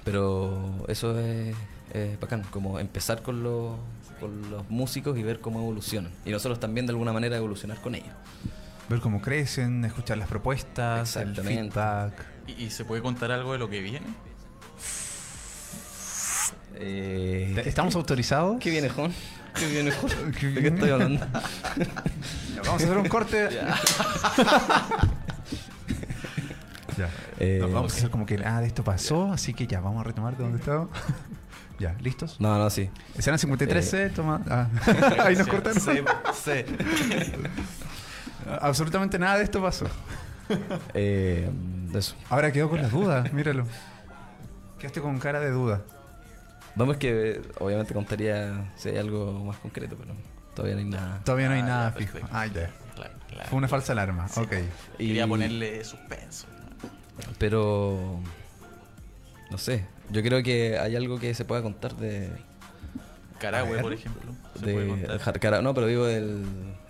[0.03, 1.55] pero eso es,
[1.93, 3.75] es bacán, como empezar con los,
[4.19, 6.11] con los músicos y ver cómo evolucionan.
[6.25, 8.13] Y nosotros también de alguna manera evolucionar con ellos.
[8.89, 11.71] Ver cómo crecen, escuchar las propuestas, el Exactamente.
[11.71, 12.13] feedback.
[12.47, 14.07] ¿Y, y se puede contar algo de lo que viene?
[16.83, 18.57] Eh, ¿Estamos autorizados?
[18.59, 19.13] ¿Qué viene, Juan?
[19.57, 20.31] ¿Qué viene, Juan?
[20.39, 20.75] ¿Qué ¿De qué viene?
[20.75, 21.25] estoy hablando?
[22.55, 23.49] Ya, Vamos a hacer un corte.
[26.97, 27.09] Ya.
[27.39, 30.03] Eh, vamos a hacer como que, ah, de esto pasó, así que ya, vamos a
[30.03, 30.89] retomar de donde estaba.
[31.79, 32.35] ya, ¿listos?
[32.39, 32.89] No, no, sí.
[33.17, 34.41] Escena 53C, toma.
[34.49, 34.67] ah.
[35.23, 35.79] Ahí nos cortaron.
[35.79, 35.91] Sí,
[36.43, 36.65] sí.
[38.59, 39.85] Absolutamente nada de esto pasó.
[40.93, 41.49] Eh,
[41.93, 42.15] eso.
[42.29, 43.65] Ahora quedó con las dudas, míralo.
[44.77, 45.81] Quedaste con cara de duda.
[46.75, 50.13] Vamos que eh, obviamente contaría si hay algo más concreto, pero
[50.55, 51.21] todavía no hay nada.
[51.23, 52.17] Todavía no hay Ah, nada ya, fijo.
[52.31, 52.69] Ah, ya.
[52.95, 53.49] Claro, claro.
[53.49, 54.27] Fue una falsa alarma.
[54.37, 54.53] Ok.
[54.97, 56.47] Y- Quería ponerle suspenso.
[57.37, 58.19] Pero
[59.49, 59.85] no sé.
[60.09, 62.29] Yo creo que hay algo que se pueda contar de,
[63.39, 64.31] Carahue, por ejemplo.
[64.55, 65.19] Se puede de contar.
[65.19, 66.43] Jarcara- no, pero digo del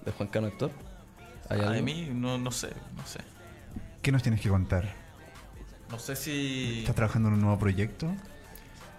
[0.06, 0.72] de Juan Cano actor.
[1.50, 1.74] ¿Hay Ah, algo?
[1.74, 3.20] de mí, no, no sé, no sé.
[4.02, 4.86] ¿Qué nos tienes que contar?
[5.90, 6.80] No sé si.
[6.80, 8.08] ¿Estás trabajando en un nuevo proyecto?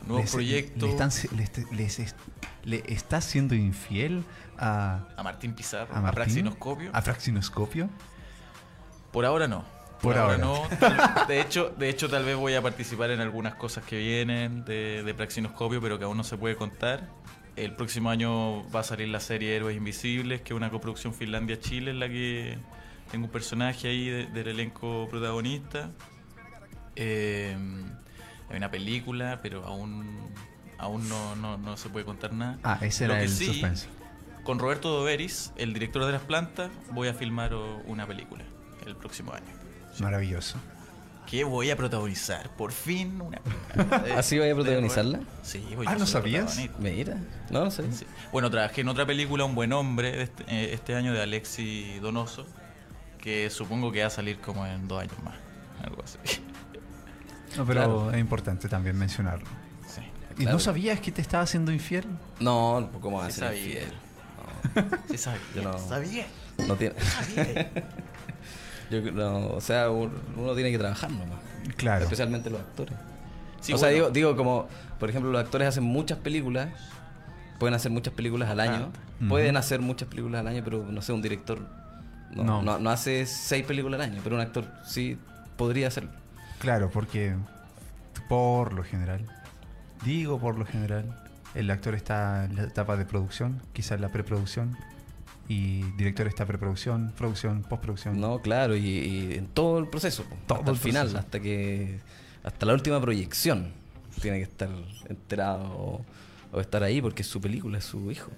[0.06, 0.86] Nuevo Les- proyecto.
[0.86, 2.16] Le, están, le, est- les est-
[2.64, 4.24] le estás siendo infiel
[4.58, 6.14] a, A Martín Pizarro, a a, Martín?
[6.16, 6.90] Praxinoscopio.
[6.92, 7.88] ¿A Fraxinoscopio?
[9.12, 9.64] Por ahora no.
[10.00, 10.36] Por ahora.
[10.38, 10.60] no.
[10.80, 14.64] Tal- De hecho, de hecho, tal vez voy a participar en algunas cosas que vienen
[14.64, 17.08] de, de Praxinoscopio, pero que aún no se puede contar.
[17.54, 21.90] El próximo año va a salir la serie Héroes Invisibles, que es una coproducción Finlandia-Chile,
[21.92, 22.58] en la que
[23.10, 25.90] tengo un personaje ahí de- del elenco protagonista.
[26.96, 27.56] Eh,
[28.52, 30.16] hay una película, pero aún,
[30.78, 32.58] aún no, no- no se puede contar nada.
[32.62, 33.88] Ah, ese Lo era que el sí, suspense.
[34.44, 37.54] Con Roberto Doveris, el director de las plantas, voy a filmar
[37.86, 38.42] una película
[38.86, 39.46] el próximo año.
[40.00, 40.56] Maravilloso.
[41.26, 43.38] Que voy a protagonizar, por fin, una
[43.74, 44.04] película.
[44.18, 45.20] ¿Ah, sí voy a De protagonizarla?
[45.42, 46.58] Sí, voy Ah, yo ¿no sabías?
[46.80, 47.16] Mira.
[47.50, 47.84] No, no sé.
[47.92, 48.04] Sí.
[48.32, 52.44] Bueno, trabajé en otra película, Un buen hombre, este, eh, este año de Alexi Donoso,
[53.18, 55.36] que supongo que va a salir como en dos años más.
[55.84, 56.18] Algo así.
[57.56, 58.10] No, pero Claro.
[58.12, 59.46] es importante también mencionarlo.
[59.86, 60.00] Sí.
[60.32, 60.52] ¿Y Claro.
[60.52, 62.04] no sabías que te estaba haciendo infiel?
[62.40, 63.64] No, ¿cómo va a Sí ser sabía.
[63.64, 63.92] infiel?
[65.10, 65.40] Sí, sabía.
[65.54, 66.26] Yo no- Sabía.
[66.66, 66.94] No, tiene.
[68.90, 71.38] Yo creo- no, o sea, un- uno tiene que trabajar nomás.
[71.76, 72.04] Claro.
[72.04, 72.94] Especialmente los actores.
[73.60, 76.68] Sí, o sea, digo, digo como, por ejemplo, los actores hacen muchas películas,
[77.58, 78.90] pueden hacer muchas películas al año,
[79.28, 81.60] pueden hacer muchas películas al año, pero no sé, un director
[82.34, 82.62] no, No.
[82.62, 82.78] no.
[82.78, 85.16] no hace seis películas al año, pero un actor sí
[85.56, 86.10] podría hacerlo.
[86.62, 87.34] Claro, porque
[88.28, 89.26] por lo general,
[90.04, 91.04] digo por lo general,
[91.56, 94.76] el actor está en la etapa de producción, quizás la preproducción,
[95.48, 98.20] y director está preproducción, producción, postproducción.
[98.20, 101.18] No, claro, y, y en todo el proceso, Todo hasta el el final, proceso.
[101.18, 101.98] hasta que
[102.44, 103.72] hasta la última proyección
[104.20, 104.68] tiene que estar
[105.08, 106.04] enterado o,
[106.52, 108.30] o estar ahí porque es su película, es su hijo.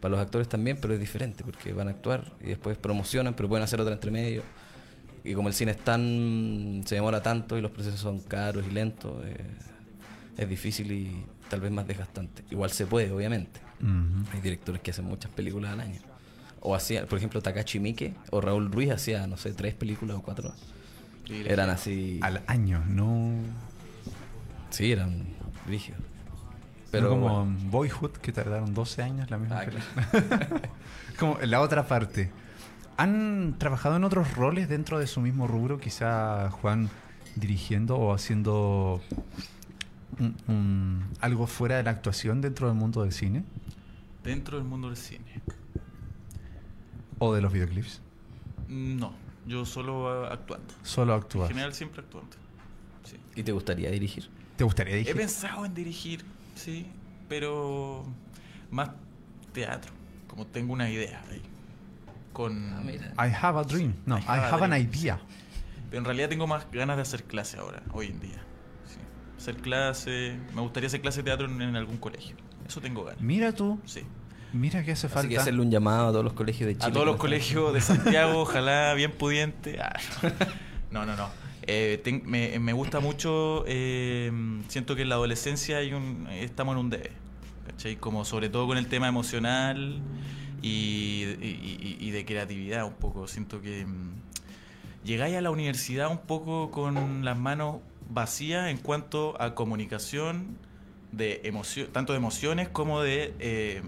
[0.00, 3.48] Para los actores también, pero es diferente porque van a actuar y después promocionan, pero
[3.50, 4.42] pueden hacer otra entre medio.
[5.24, 8.72] Y como el cine es tan se demora tanto y los procesos son caros y
[8.72, 9.36] lentos, eh,
[10.36, 12.42] es difícil y tal vez más desgastante.
[12.50, 13.60] Igual se puede, obviamente.
[14.32, 16.00] Hay directores que hacen muchas películas al año.
[16.60, 20.22] O hacía, por ejemplo, Takashi Miike o Raúl Ruiz hacía, no sé, tres películas o
[20.22, 20.52] cuatro.
[21.28, 22.18] Eran así.
[22.22, 23.32] Al año, no,
[24.70, 25.24] Sí, eran
[25.66, 26.00] rígidos.
[26.90, 27.58] pero Pero como bueno.
[27.70, 30.60] Boyhood que tardaron 12 años la misma Ah, película.
[31.18, 32.30] como la otra parte.
[33.02, 35.80] ¿Han trabajado en otros roles dentro de su mismo rubro?
[35.80, 36.88] Quizá Juan
[37.34, 39.00] dirigiendo o haciendo
[40.20, 43.42] un- un- algo fuera de la actuación dentro del mundo del cine
[44.22, 45.42] Dentro del mundo del cine.
[47.18, 48.00] o de los videoclips.
[48.68, 49.14] No,
[49.48, 50.72] yo solo actuando.
[50.84, 51.48] Solo En actúas.
[51.48, 52.36] general siempre actuando.
[53.02, 53.16] Sí.
[53.34, 54.28] ¿Y te gustaría dirigir?
[54.56, 55.16] ¿Te gustaría He dirigir?
[55.16, 56.86] pensado en dirigir, sí,
[57.28, 58.04] pero
[58.70, 58.90] más
[59.52, 59.90] teatro,
[60.28, 61.42] como tengo una idea ahí.
[62.32, 62.72] Con...
[62.74, 63.12] Ah, mira.
[63.18, 63.94] I have a dream.
[64.06, 65.20] No, I have, an dream, idea.
[65.90, 68.42] Pero en realidad tengo más ganas de hacer clase ahora, hoy en día.
[68.86, 68.98] Sí.
[69.36, 72.36] Hacer clase, me gustaría hacer clase de teatro en, en algún colegio.
[72.66, 73.20] Eso tengo ganas.
[73.20, 74.00] Mira tú, Sí.
[74.52, 75.28] mira que hace Así falta.
[75.28, 76.86] que hacerle un llamado a todos los colegios de Chile.
[76.86, 79.78] A todos los colegios de Santiago, ojalá bien pudiente.
[79.80, 79.98] Ah,
[80.90, 81.28] no, no, no.
[81.64, 84.32] Eh, ten- me, me gusta mucho, eh,
[84.68, 87.12] siento que en la adolescencia hay un, estamos en un debe.
[87.66, 87.96] ¿cachai?
[87.96, 90.00] Como sobre todo con el tema emocional
[90.62, 91.24] y,
[92.00, 93.26] y- de creatividad un poco.
[93.26, 94.12] Siento que mm,
[95.04, 97.76] llegáis a la universidad un poco con las manos
[98.08, 100.56] vacías en cuanto a comunicación
[101.10, 103.82] de emoción, tanto de emociones como de eh,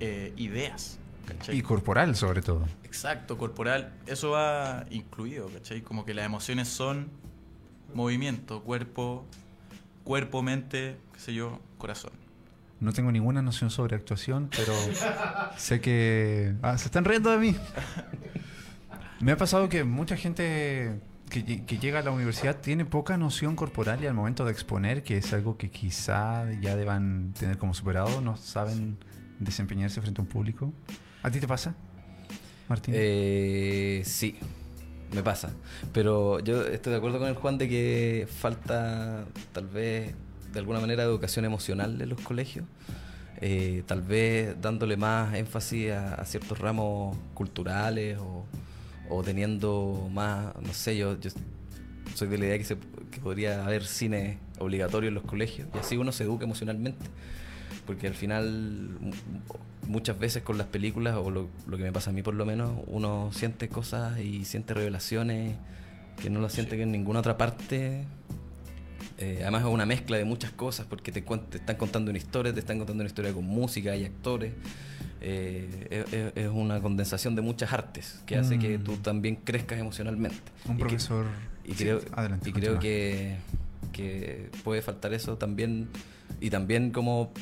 [0.00, 0.98] eh, ideas.
[1.26, 1.56] ¿cachai?
[1.58, 2.66] Y corporal, sobre todo.
[2.84, 5.82] Exacto, corporal, eso va incluido, ¿cachai?
[5.82, 7.08] Como que las emociones son
[7.94, 9.24] movimiento, cuerpo,
[10.04, 12.12] cuerpo, mente, qué sé yo, corazón.
[12.80, 14.72] No tengo ninguna noción sobre actuación, pero
[15.56, 16.54] sé que...
[16.62, 17.56] Ah, se están riendo de mí.
[19.20, 23.16] Me ha pasado que mucha gente que, lle- que llega a la universidad tiene poca
[23.16, 27.58] noción corporal y al momento de exponer, que es algo que quizá ya deban tener
[27.58, 28.96] como superado, no saben
[29.40, 30.72] desempeñarse frente a un público.
[31.24, 31.74] ¿A ti te pasa,
[32.68, 32.94] Martín?
[32.96, 34.38] Eh, sí,
[35.12, 35.50] me pasa.
[35.92, 40.14] Pero yo estoy de acuerdo con el Juan de que falta tal vez
[40.52, 42.64] de alguna manera educación emocional en los colegios.
[43.40, 48.44] Eh, tal vez dándole más énfasis a, a ciertos ramos culturales o,
[49.08, 51.30] o teniendo más, no sé, yo, yo
[52.14, 52.76] soy de la idea que, se,
[53.10, 57.04] que podría haber cine obligatorio en los colegios y así uno se educa emocionalmente.
[57.86, 59.12] Porque al final, mu-
[59.86, 62.44] muchas veces con las películas, o lo, lo que me pasa a mí por lo
[62.44, 65.56] menos, uno siente cosas y siente revelaciones
[66.20, 68.04] que no lo siente en ninguna otra parte.
[69.18, 72.52] Eh, además es una mezcla de muchas cosas, porque te, te están contando una historia,
[72.54, 74.52] te están contando una historia con música y actores.
[75.20, 78.84] Eh, es, una condensación de muchas artes que hace que Mm.
[78.84, 80.38] tú también crezcas emocionalmente.
[80.66, 81.26] un Y que- profesor...
[81.64, 83.36] y Sí, creo, adelante, y creo que,
[83.92, 85.88] que puede faltar eso también,
[86.40, 87.32] y también como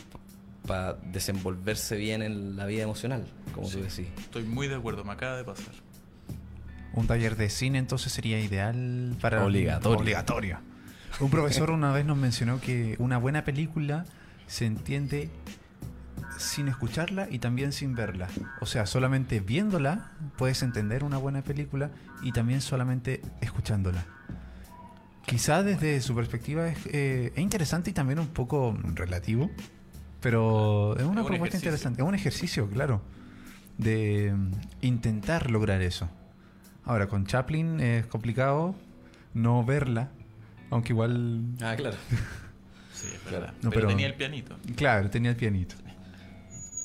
[0.66, 4.06] para desenvolverse bien en la vida emocional, como tú decís.
[4.18, 5.74] Estoy muy de acuerdo, me acaba de pasar.
[6.94, 9.44] Un taller de cine entonces sería ideal para...
[9.44, 9.98] Obligatorio.
[9.98, 10.58] Obligatorio.
[11.18, 14.04] Un profesor una vez nos mencionó que una buena película
[14.46, 15.30] se entiende
[16.36, 18.28] sin escucharla y también sin verla.
[18.60, 21.90] O sea, solamente viéndola puedes entender una buena película
[22.22, 24.04] y también solamente escuchándola.
[25.24, 29.50] Quizá desde su perspectiva es, eh, es interesante y también un poco relativo,
[30.20, 31.58] pero es una Es un propuesta ejercicio.
[31.58, 33.00] interesante, es un ejercicio, claro,
[33.78, 34.52] de mm,
[34.82, 36.10] intentar lograr eso.
[36.84, 38.76] Ahora, con Chaplin es complicado
[39.34, 40.10] no verla,
[40.70, 41.96] aunque igual, Ah, claro.
[42.92, 43.52] Sí, es verdad.
[43.62, 44.56] No, pero, pero- tenía el pianito.
[44.74, 45.74] claro, tenía el pianito.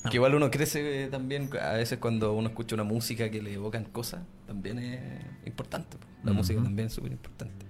[0.09, 3.53] Que igual uno crece eh, también, a veces cuando uno escucha una música que le
[3.53, 4.99] evocan cosas, también es
[5.45, 5.97] importante.
[5.97, 6.05] po.
[6.23, 7.65] La música también es súper importante.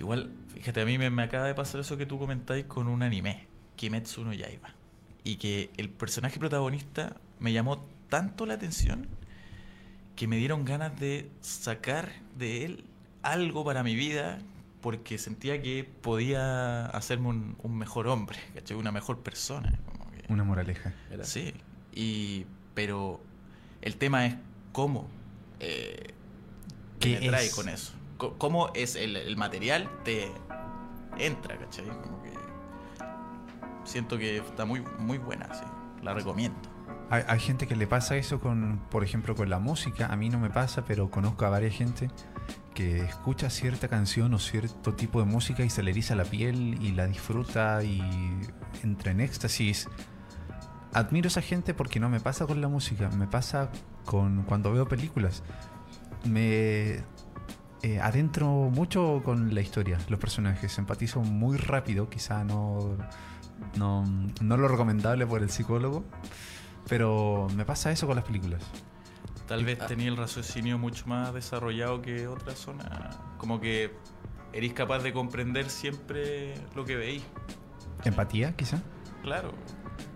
[0.00, 3.02] Igual, fíjate, a mí me, me acaba de pasar eso que tú comentáis con un
[3.02, 4.70] anime, Kimetsu no Yaiba.
[5.24, 9.06] Y que el personaje protagonista me llamó tanto la atención
[10.16, 12.84] que me dieron ganas de sacar de él
[13.22, 14.38] algo para mi vida
[14.86, 18.76] porque sentía que podía hacerme un, un mejor hombre, ¿cachai?
[18.76, 19.76] Una mejor persona.
[19.84, 20.94] como que- Una moraleja.
[21.24, 21.52] Sí,
[21.92, 23.20] y, pero
[23.82, 24.36] el tema es
[24.70, 25.08] cómo
[25.58, 26.14] eh,
[27.00, 27.16] ¿Qué
[27.50, 27.94] con eso.
[28.16, 29.90] Co- ¿Cómo es el, el material?
[30.04, 30.30] Te
[31.18, 31.86] entra, ¿cachai?
[31.86, 32.30] Como que
[33.82, 35.64] siento que está muy, muy buena, sí.
[36.04, 36.60] La recomiendo.
[37.10, 40.06] Hay, hay gente que le pasa eso con, por ejemplo, con la música.
[40.06, 42.10] A mí no me pasa, pero conozco a varias gente
[42.76, 46.78] que escucha cierta canción o cierto tipo de música y se le eriza la piel
[46.82, 48.02] y la disfruta y
[48.82, 49.88] entra en éxtasis.
[50.92, 53.70] Admiro a esa gente porque no me pasa con la música, me pasa
[54.04, 55.42] con cuando veo películas.
[56.24, 57.02] Me
[57.82, 62.96] eh, adentro mucho con la historia, los personajes, empatizo muy rápido, quizá no,
[63.76, 64.04] no,
[64.40, 66.04] no lo recomendable por el psicólogo,
[66.88, 68.62] pero me pasa eso con las películas.
[69.46, 69.86] Tal vez Ah.
[69.86, 73.10] tenía el raciocinio mucho más desarrollado que otra zona.
[73.38, 73.92] Como que
[74.52, 77.22] eres capaz de comprender siempre lo que veis.
[78.04, 78.82] Empatía, quizá.
[79.22, 79.52] Claro.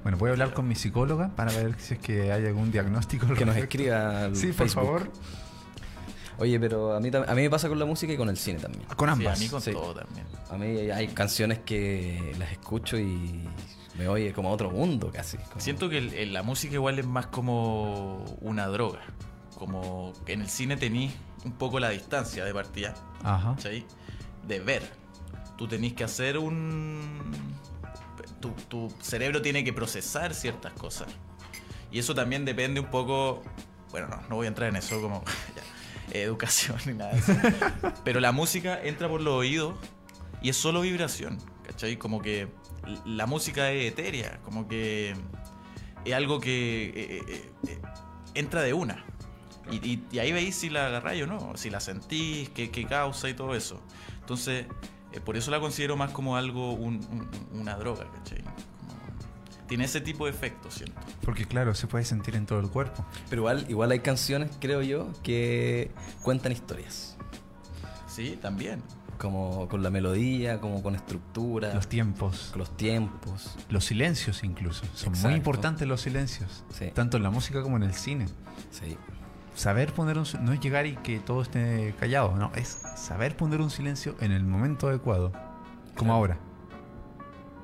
[0.02, 3.26] Bueno, voy a hablar con mi psicóloga para ver si es que hay algún diagnóstico.
[3.26, 4.84] al Que nos escriba al Sí, por Facebook.
[4.84, 5.10] favor.
[6.38, 8.58] Oye, pero a mí, a mí me pasa con la música y con el cine
[8.58, 8.84] también.
[8.96, 9.38] Con Sí, ambas.
[9.38, 9.72] a mí con sí.
[9.72, 10.26] todo también.
[10.50, 13.46] A mí hay canciones que las escucho y
[14.00, 15.36] me oye como a otro mundo casi.
[15.36, 19.00] como- Siento que el- el- la música igual es más como una droga.
[19.58, 21.12] Como que en el cine tenís
[21.44, 23.54] un poco la distancia de partida, Ajá.
[23.56, 23.84] ¿cachai?
[24.46, 24.90] De ver.
[25.58, 27.30] Tú tenés que hacer un...
[28.40, 31.08] Tu, tu cerebro tiene que procesar ciertas cosas.
[31.92, 33.42] Y eso también depende un poco...
[33.90, 35.22] Bueno, no, no voy a entrar en eso como
[36.12, 37.32] educación ni nada de eso.
[38.04, 39.74] Pero la música entra por los oídos
[40.40, 41.96] y es solo vibración, ¿cachai?
[41.98, 42.48] Como que
[43.04, 45.14] la música es etérea, como que
[46.04, 47.78] es algo que eh, eh, eh,
[48.34, 49.04] entra de una.
[49.70, 52.86] Y, y- y ahí veis si la agarráis o no, si la sentís, qué, qué
[52.86, 53.80] causa y todo eso.
[54.20, 54.66] Entonces,
[55.12, 58.42] eh, por eso la considero más como algo, un- un- una droga, ¿cachai?
[59.68, 61.00] Tiene ese tipo de efecto, siento.
[61.22, 63.04] Porque claro, se puede sentir en todo el cuerpo.
[63.28, 67.16] Pero igual, igual hay canciones, creo yo, que cuentan historias.
[68.08, 68.82] Sí, también.
[69.20, 73.54] Como con la melodía, como con estructura, Los tiempos, los tiempos.
[73.68, 74.84] los silencios incluso.
[74.94, 76.64] Son muy importantes los silencios.
[76.72, 76.86] Sí.
[76.94, 78.26] Tanto en la música como en el cine.
[78.70, 78.96] Sí.
[79.54, 83.60] Saber poner un no es llegar y que todo esté callado, no, es saber poner
[83.60, 85.32] un silencio en el momento adecuado.
[85.96, 86.14] Como Claro.
[86.14, 86.38] ahora.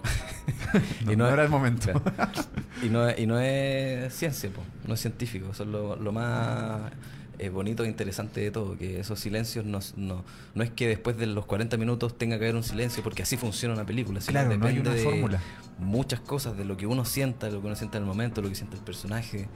[1.07, 1.93] no, Y no no es- era el momento.
[1.93, 2.33] Claro.
[2.83, 6.13] Y no, es- y no es ciencia, po, no es científico, eso es lo, lo
[6.13, 6.93] más
[7.39, 11.17] eh, bonito e interesante de todo, que esos silencios no, no, no es que después
[11.17, 14.33] de los 40 minutos tenga que haber un silencio, porque así funciona una película, sino
[14.33, 15.41] Claro, no hay depende una de fórmula.
[15.79, 18.49] muchas cosas, de lo que uno sienta, lo que uno siente en el momento, lo
[18.49, 19.49] que siente el personaje,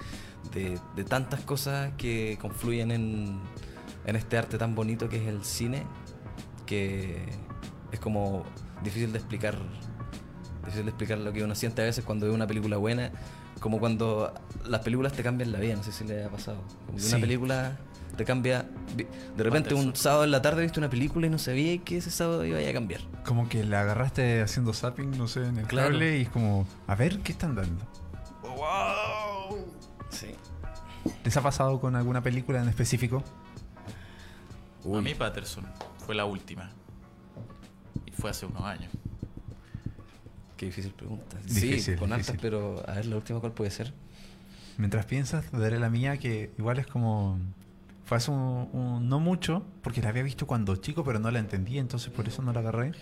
[0.55, 3.39] de, de tantas cosas que confluyen en,
[4.07, 5.85] en este arte tan bonito que es el cine,
[6.67, 7.25] que
[7.93, 8.45] es como
[8.83, 9.59] difícil de explicar
[10.65, 13.11] difícil de explicar lo que uno siente a veces cuando ve una película buena,
[13.61, 14.33] como cuando
[14.67, 16.59] las películas te cambian la vida, no sé si le ha pasado.
[16.87, 17.13] Como que Sí.
[17.15, 17.77] una película
[18.17, 18.67] te cambia.
[19.37, 22.11] De repente un sábado en la tarde viste una película y no sabía que ese
[22.11, 23.01] sábado iba a cambiar.
[23.25, 25.91] Como que la agarraste haciendo zapping, no sé, en el Claro.
[25.91, 27.85] cable y es como, a ver, ¿qué están dando?
[30.11, 30.35] Sí.
[31.25, 33.23] ¿Les ha pasado con alguna película en específico?
[34.85, 35.65] A mí Patterson
[36.05, 36.71] fue la última.
[38.07, 38.91] Y fue hace unos años.
[40.61, 41.39] Qué difícil pregunta.
[41.47, 42.33] Difícil, sí, con difícil.
[42.33, 43.95] hartas, pero a ver, la última cuál puede ser.
[44.77, 47.39] Mientras piensas, daré la mía que igual es como...
[48.05, 51.39] Fue hace un, un- no mucho, porque la había visto cuando chico, pero no la
[51.39, 52.93] entendí, entonces por eso no la agarré.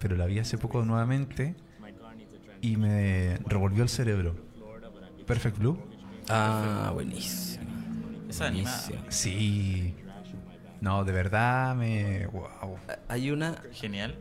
[0.00, 1.54] Pero la vi hace poco nuevamente
[2.60, 4.34] y me revolvió el cerebro.
[5.28, 5.78] Perfect Blue.
[6.28, 7.64] Ah, buenísimo.
[8.28, 8.76] Esa animada.
[8.88, 9.04] Buenísimo.
[9.12, 9.94] Sí.
[10.80, 12.26] No, de verdad me...
[12.26, 12.76] Wow.
[13.06, 13.62] Hay una.
[13.72, 14.16] Genial.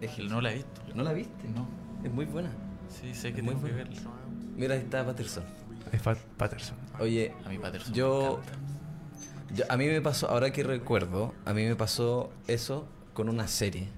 [0.00, 0.80] Es que- No la he visto.
[0.94, 1.48] ¿No la viste?
[1.48, 1.66] No.
[2.04, 2.50] Es muy buena.
[2.88, 3.88] Sí, sé que Muy tengo que buena.
[3.90, 4.10] verla.
[4.56, 5.44] Mira, ahí está Patterson.
[5.92, 6.76] Es Pat- Patterson.
[6.98, 9.54] Oye, A mí Patterson Yo, me encanta.
[9.54, 13.48] yo- a mí me pasó, ahora que recuerdo, a mí me pasó eso con una
[13.48, 13.88] serie,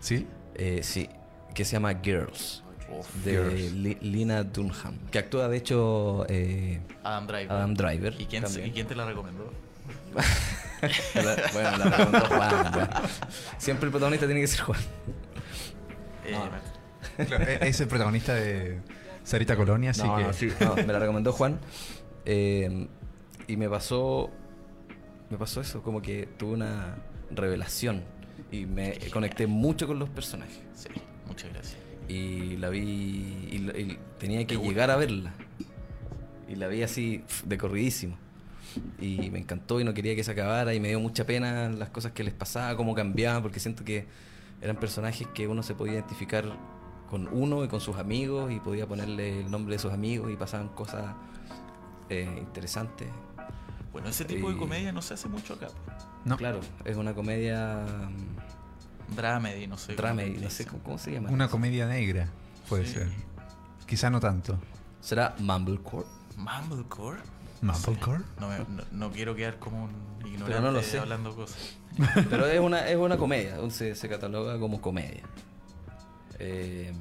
[0.00, 0.26] ¿Sí?
[0.54, 1.08] eh, sí,
[1.54, 2.62] que se llama Girls,
[3.24, 3.72] de Girls.
[3.72, 7.52] Li- Lina Dunham, que actúa de hecho eh, Adam Driver.
[7.52, 8.20] Adam Driver.
[8.20, 8.66] ¿Y quién, también.
[8.68, 9.52] ¿Y quién te la recomendó?
[11.14, 12.88] La- bueno, la preguntó Juan.
[13.58, 14.80] Siempre el protagonista tiene que ser Juan.
[16.28, 16.32] Eh,
[17.18, 17.26] No.
[17.26, 18.80] Claro, e- es el protagonista de
[19.24, 20.22] Sarita Colonia, así No, que...
[20.24, 21.58] no, sí, no, me la recomendó Juan.
[22.24, 22.86] eh,
[23.46, 24.30] y me pasó.
[25.30, 26.96] Me pasó eso, como que tuve una
[27.30, 28.02] revelación.
[28.50, 30.60] Y me Qué conecté mucho con los personajes.
[30.74, 30.88] Sí,
[31.26, 31.76] muchas gracias.
[32.08, 32.80] Y la vi.
[32.80, 35.32] Y, tenía que llegar a verla.
[36.48, 38.16] Y la vi así, de corridísimo.
[39.00, 40.72] Y me encantó y no quería que se acabara.
[40.74, 44.06] Y me dio mucha pena las cosas que les pasaba, cómo cambiaban, porque siento que
[44.60, 46.44] eran personajes que uno se podía identificar
[47.10, 48.50] con uno y con sus amigos.
[48.52, 51.14] Y podía ponerle el nombre de sus amigos y pasaban cosas
[52.08, 53.08] eh, interesantes.
[53.92, 55.68] Bueno, ese tipo de comedia no se hace mucho acá.
[56.24, 56.36] No.
[56.36, 57.84] Claro, es una comedia.
[59.10, 59.94] mm, Dramedy, no sé.
[59.96, 61.30] cómo Dramedy, no sé cómo, cómo se llama.
[61.30, 62.28] Una comedia negra,
[62.68, 62.94] puede Sí.
[62.94, 63.08] ser.
[63.86, 64.58] Quizá no tanto.
[65.00, 66.04] ¿Será Mumblecore?
[66.36, 67.18] Mumblecore.
[67.60, 68.22] Mumblecore.
[68.40, 69.90] No, me- no, no quiero quedar como un
[70.20, 70.98] ignorante Pero no lo sé.
[70.98, 71.76] hablando cosas.
[72.30, 75.22] Pero es una, es una comedia, entonces se cataloga como comedia.
[76.38, 76.92] Eh,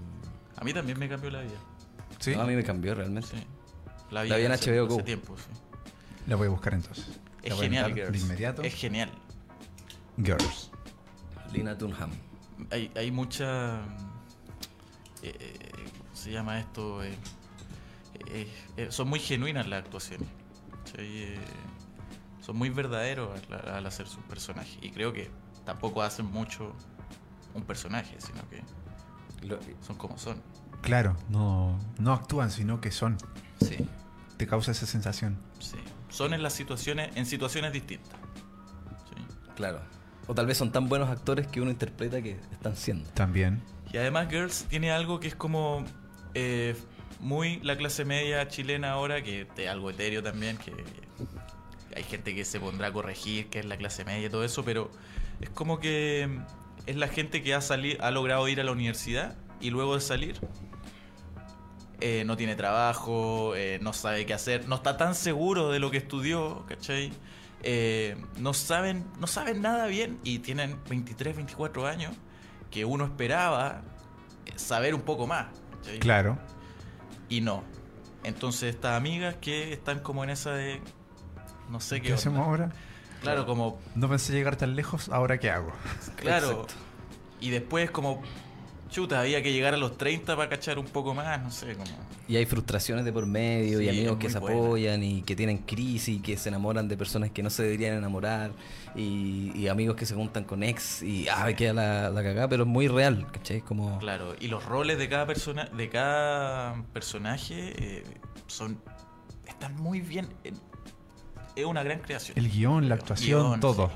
[0.56, 1.58] A mí también me cambió la vida.
[2.20, 2.36] ¿Sí?
[2.36, 3.30] no, a mí me cambió realmente.
[3.30, 3.43] Sí.
[4.12, 5.04] La La vi en hace- HBO hace Go.
[5.04, 5.43] tiempo, sí.
[6.28, 7.06] La voy a buscar entonces.
[7.43, 8.12] Es La genial, Girls.
[8.12, 8.62] De inmediato.
[8.63, 9.12] Es genial.
[10.17, 10.72] Girls.
[11.54, 12.10] Lina Dunham.
[12.72, 13.80] Hay, hay mucha.
[15.22, 15.60] eh, eh,
[16.00, 17.04] ¿Cómo se llama esto?
[17.04, 17.15] Eh,
[18.30, 20.28] eh, eh, son muy genuinas las actuaciones.
[20.91, 21.23] ¿Cachai?
[21.23, 21.39] Eh,
[22.41, 24.78] son muy verdaderos al, al hacer sus personajes.
[24.82, 25.30] Y creo que
[25.65, 26.73] tampoco hacen mucho
[27.54, 28.63] un personaje, sino que
[29.47, 30.41] Lo- son como son.
[30.82, 33.17] Claro, no, no actúan, sino que son.
[33.62, 33.88] Sí,
[34.38, 35.38] Te causa esa sensación.
[35.60, 35.78] sí.
[36.10, 38.13] Son en las situaciones, en situaciones distintas.
[39.10, 39.21] Sí.
[39.58, 39.82] claro.
[40.26, 43.10] O tal vez son tan buenos actores que uno interpreta que están siendo.
[43.10, 43.62] También.
[43.91, 45.84] Y además Girls tiene algo que es como
[46.34, 46.76] eh,
[47.19, 50.73] muy la clase media chilena ahora, que es algo etéreo también, que
[51.95, 54.63] hay gente que se pondrá a corregir, que es la clase media y todo eso,
[54.63, 54.91] pero
[55.41, 56.30] es como que
[56.86, 60.01] es la gente que ha, sali- ha logrado ir a la universidad y luego de
[60.01, 60.39] salir
[61.99, 65.89] eh, no tiene trabajo, eh, no sabe qué hacer, no está tan seguro de lo
[65.89, 67.12] que estudió, ¿cachai?
[67.63, 72.13] Eh, no, saben, no saben nada bien y tienen 23, 24 años
[72.69, 73.82] que uno esperaba
[74.56, 75.47] saber un poco más.
[75.78, 75.97] ¿cachai?
[75.99, 76.38] Claro.
[77.30, 77.63] Y no.
[78.23, 80.82] Entonces estas amigas que están como en esa de...
[81.69, 82.09] No sé qué...
[82.09, 82.71] ¿Qué hacemos ahora?
[83.21, 83.80] Claro, como...
[83.95, 85.71] No pensé llegar tan lejos, ¿ahora qué hago?
[86.15, 86.51] Claro.
[86.51, 86.73] Exacto.
[87.39, 88.21] Y después como
[88.89, 91.91] chuta, había que llegar a los 30 para cachar un poco más, no sé, como...
[92.30, 94.57] Y hay frustraciones de por medio y amigos que se buena.
[94.57, 97.95] apoyan y que tienen crisis y que se enamoran de personas que no se deberían
[97.95, 98.51] enamorar
[98.95, 102.63] y, y amigos que se juntan con ex y ah, queda la, la cagada, pero
[102.63, 103.61] es muy real, ¿cachai?
[103.61, 103.97] Como...
[103.99, 108.03] Claro, y los roles de cada persona, de cada personaje eh,
[108.47, 108.78] son
[109.47, 110.28] están muy bien.
[110.43, 110.51] eh,
[111.55, 112.38] Es una gran creación.
[112.38, 113.88] El guion, la actuación, Guión, todo.
[113.88, 113.95] sí,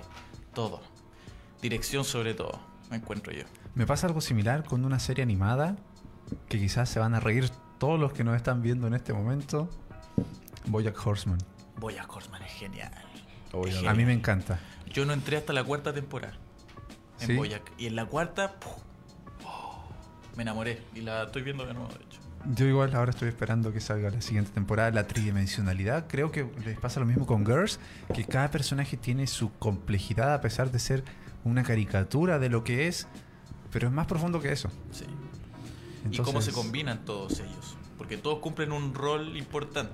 [0.54, 0.82] todo.
[1.62, 2.60] Dirección sobre todo,
[2.90, 3.44] me encuentro yo.
[3.76, 5.76] Me pasa algo similar con una serie animada
[6.48, 7.50] que quizás se van a reír
[7.82, 9.68] todos los que nos están viendo en este momento.
[10.68, 11.40] Bojack Horseman.
[11.80, 12.94] Boya Horseman es genial.
[13.66, 14.60] Es A mí me encanta.
[14.94, 16.36] Yo no entré hasta la cuarta temporada
[17.22, 17.36] en ¿Sí?
[17.36, 17.72] Boyac.
[17.80, 18.74] Y en la cuarta, ¡puf!
[19.44, 19.84] oh,
[20.36, 20.84] me enamoré.
[20.94, 22.20] Y la estoy viendo de nuevo, de hecho.
[22.54, 26.06] Yo igual ahora estoy esperando que salga la siguiente temporada, la tridimensionalidad.
[26.08, 27.80] Creo que les pasa lo mismo con Girls,
[28.14, 31.04] que cada personaje tiene su complejidad a pesar de ser
[31.44, 33.08] una caricatura de lo que es,
[33.72, 34.70] pero es más profundo que eso.
[34.92, 35.06] Sí.
[36.10, 37.76] Y cómo se combinan todos ellos.
[37.98, 39.94] Porque todos cumplen un rol importante.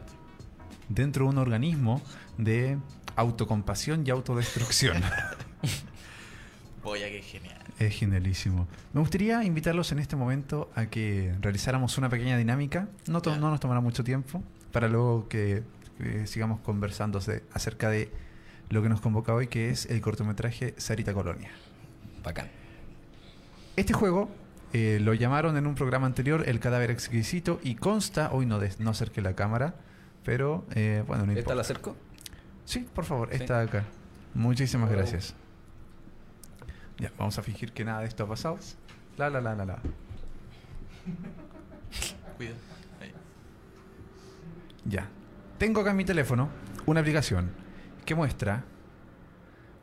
[0.90, 2.02] Dentro de un organismo
[2.38, 2.78] de
[3.16, 5.02] autocompasión y autodestrucción.
[6.84, 7.58] Boyac es genial.
[7.80, 8.68] Es genialísimo.
[8.94, 12.88] Me gustaría invitarlos en este momento a que realizáramos una pequeña dinámica.
[13.08, 13.38] No, to- Ya.
[13.38, 14.42] no nos tomará mucho tiempo
[14.72, 15.64] para luego que,
[15.98, 17.20] que sigamos conversando
[17.54, 18.10] acerca de
[18.70, 21.52] lo que nos convoca hoy, que es el cortometraje Sarita Colonia.
[22.24, 22.50] Bacán.
[23.76, 24.30] Este juego
[24.74, 28.80] eh, lo llamaron en un programa anterior El cadáver exquisito y consta, hoy no, des-
[28.80, 29.76] no acerque la cámara,
[30.24, 31.96] pero eh, bueno, no ¿Esta la acerco?
[32.66, 33.38] Sí, por favor, Sí.
[33.42, 33.84] está acá.
[34.34, 34.94] Muchísimas Oh.
[34.94, 35.36] gracias.
[37.00, 38.58] Ya, vamos a fingir que nada de esto ha pasado.
[39.18, 39.78] La, la, la, la, la.
[42.38, 42.52] Cuida.
[43.02, 43.12] Ahí.
[44.86, 45.08] Ya.
[45.58, 46.50] Tengo acá en mi teléfono
[46.86, 47.52] una aplicación
[48.06, 48.64] que muestra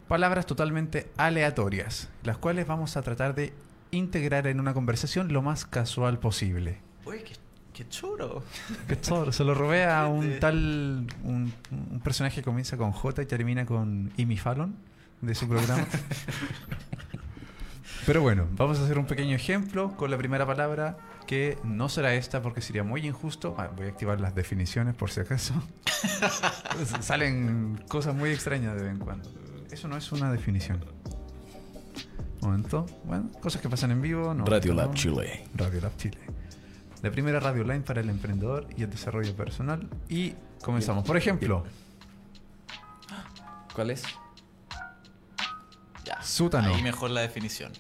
[0.09, 3.53] palabras totalmente aleatorias, las cuales vamos a tratar de
[3.97, 6.79] integrar en una conversación lo más casual posible.
[7.07, 7.35] Uy, qué,
[7.73, 8.43] qué choro.
[8.89, 11.07] Que todo- Se lo robé a un tal.
[11.23, 14.75] Un, un personaje que comienza con J y termina con Amy Fallon
[15.21, 15.87] de su programa.
[18.07, 22.13] Pero bueno, vamos a hacer un pequeño ejemplo con la primera palabra que no será
[22.15, 23.55] esta porque sería muy injusto.
[23.59, 25.55] Ah, voy a activar las definiciones por si acaso.
[27.01, 29.31] Salen cosas muy extrañas de vez en cuando.
[29.71, 30.85] Eso no es una definición.
[32.45, 32.87] Momento.
[33.05, 34.35] Bueno, cosas que pasan en vivo.
[34.35, 34.83] No, Radio no.
[34.83, 35.45] Lab Chile.
[35.55, 36.19] Radio Lab Chile.
[37.03, 39.89] La primera radio online para el emprendedor y el desarrollo personal.
[40.09, 41.05] Y comenzamos.
[41.05, 41.65] Por ejemplo,
[43.75, 44.05] ¿Cuál es?
[46.05, 46.23] Ya.
[46.23, 46.73] Sótano.
[46.73, 47.73] Ahí mejor la definición.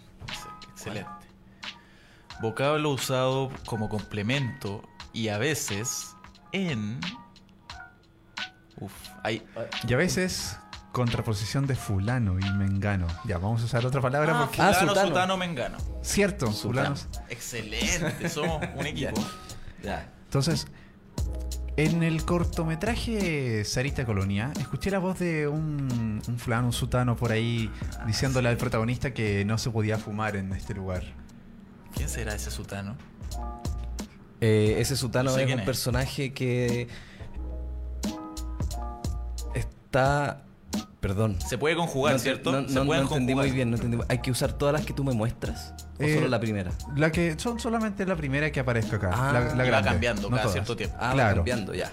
[0.72, 1.08] Excelente.
[2.40, 6.16] Vocablo usado como complemento y a veces
[6.50, 6.98] en.
[8.80, 8.92] Uf,
[9.22, 9.46] hay.
[9.86, 10.58] y a veces
[10.94, 13.06] contraposición de fulano y mengano.
[13.24, 14.62] Ya, vamos a usar otra palabra Ah, porque...
[14.62, 15.08] Ah, fulano, sutano.
[15.08, 15.76] sutano, mengano.
[16.02, 16.62] Cierto, Sutano.
[16.94, 17.08] fulanos.
[17.28, 19.20] Excelente, somos un equipo.
[19.82, 20.08] Ya.
[20.24, 20.66] Entonces,
[21.76, 27.32] en el cortometraje Sarita Colonia, escuché la voz de un, un fulano, un sutano por
[27.32, 27.70] ahí,
[28.06, 31.02] diciéndole al protagonista que no se podía fumar en este lugar.
[31.94, 32.96] ¿Quién será ese sutano?
[34.40, 35.66] Eh, ese Sutano No sé es un es.
[35.66, 36.86] personaje que
[39.54, 40.43] está...
[41.00, 41.36] Perdón.
[41.46, 42.50] Se puede conjugar, no, ¿cierto?
[42.52, 43.46] No, Se no- no entendí conjugar.
[43.46, 45.74] muy bien, no entendí muy- ¿Hay que usar todas las que tú me muestras?
[46.00, 46.72] ¿O Eh, solo la primera?
[46.96, 49.10] La que son solamente la primera que aparezca acá.
[49.12, 50.52] Ah, la, la y va va cambiando no cada todas.
[50.54, 50.96] cierto tiempo.
[50.98, 51.36] Ah, va claro.
[51.36, 51.90] cambiando, ya.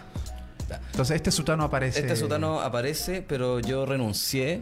[0.69, 0.79] Ya.
[0.91, 1.99] Entonces este sutano aparece.
[1.99, 4.61] Este Sutano aparece, pero yo renuncié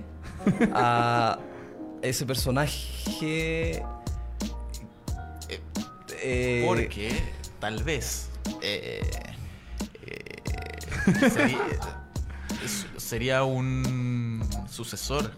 [0.73, 1.37] a
[2.01, 3.83] ese personaje.
[6.21, 7.11] eh, Porque
[7.59, 8.29] tal vez
[8.61, 9.01] eh,
[10.05, 11.57] eh, sería,
[12.63, 15.31] es- sería un sucesor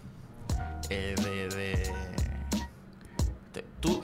[0.90, 1.92] eh, de, de-
[3.54, 4.02] de- tú,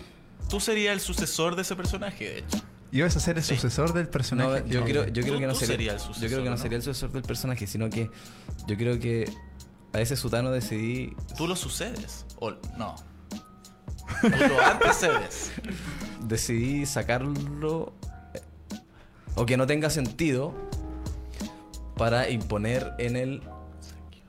[0.48, 2.58] tú serías el sucesor de ese personaje, de hecho.
[2.90, 3.54] Ibas a ser el Sí.
[3.56, 4.62] sucesor del personaje.
[4.62, 6.56] No, yo creo, yo creo Tú- que no sería, el yo sucesor, creo que no,
[6.56, 6.62] ¿no?
[6.62, 8.10] sería el sucesor del personaje, sino que
[8.66, 9.30] yo creo que
[9.92, 12.24] a ese Sutano decidí Tú lo sucedes.
[12.40, 12.96] O no.
[14.22, 15.52] Tú lo antecedes.
[16.24, 17.92] decidí sacarlo
[18.34, 18.40] eh,
[19.34, 20.54] o que no tenga sentido
[21.98, 23.42] para imponer en el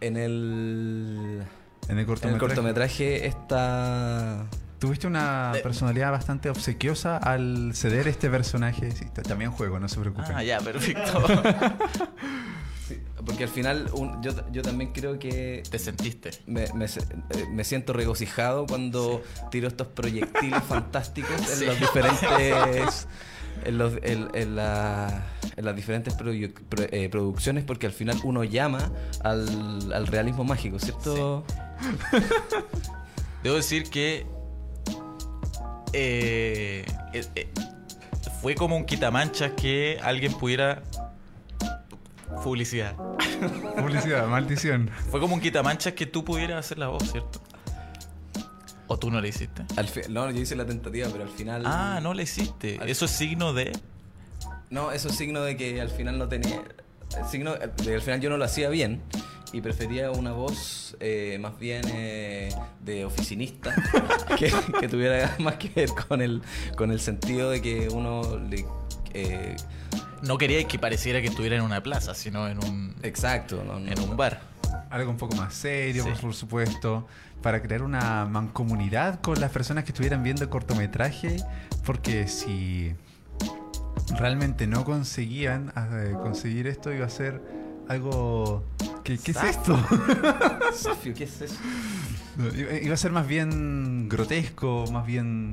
[0.01, 1.43] en el
[1.87, 2.33] en el en cortometraje.
[2.33, 4.45] el cortometraje esta
[4.79, 8.91] Tuviste una De- personalidad bastante obsequiosa al ceder este personaje.
[8.91, 10.31] Sí, también juego, no se preocupen.
[10.33, 11.21] Ah, ya, perfecto.
[13.25, 16.31] porque al final un- yo, yo también creo que Te sentiste.
[16.47, 19.21] me, me se- eh, me siento regocijado cuando
[19.51, 23.07] tiro estos proyectiles fantásticos en los diferentes
[23.65, 28.17] en, los- en- en la- en las diferentes produ- pro- eh, producciones porque al final
[28.23, 28.91] uno llama
[29.23, 31.43] al, al realismo mágico, ¿cierto?
[33.43, 34.25] Debo decir que
[35.93, 37.49] eh, eh,
[38.41, 40.83] fue como un quitamanchas que alguien pudiera.
[42.43, 42.95] Publicidad.
[43.75, 44.89] Publicidad, maldición.
[45.09, 47.41] Fue como un quitamanchas que tú pudieras hacer la voz, ¿cierto?
[48.89, 49.63] ¿O tú no la hiciste?
[49.77, 51.63] Al fi- no, yo hice la tentativa, pero al final.
[51.65, 52.77] Ah, no la hiciste.
[52.81, 53.71] Al- Eso es signo de.
[54.69, 56.61] No, eso es signo de que al final no tenía.
[57.29, 59.01] Signo de que al final yo no lo hacía bien
[59.53, 62.49] y prefería una voz eh, más bien eh,
[62.81, 63.73] de oficinista
[64.37, 66.41] que, que tuviera más que ver con el,
[66.75, 68.65] con el sentido de que uno le.
[69.15, 69.55] eh,
[70.21, 73.91] No quería que pareciera que estuviera en una plaza, sino en un, exacto, no, no-
[73.91, 74.41] en un bar.
[74.89, 76.11] Algo un poco más serio, Sí.
[76.21, 77.07] por supuesto,
[77.41, 81.37] para crear una mancomunidad con las personas que estuvieran viendo el cortometraje,
[81.85, 82.95] porque si
[84.17, 87.41] realmente no conseguían eh, conseguir esto, iba a ser
[87.87, 88.63] algo...
[89.03, 89.77] ¿Qué, qué es esto?
[90.73, 91.55] Safio, ¿qué es eso?
[92.55, 95.51] iba iba a ser más bien grotesco, más bien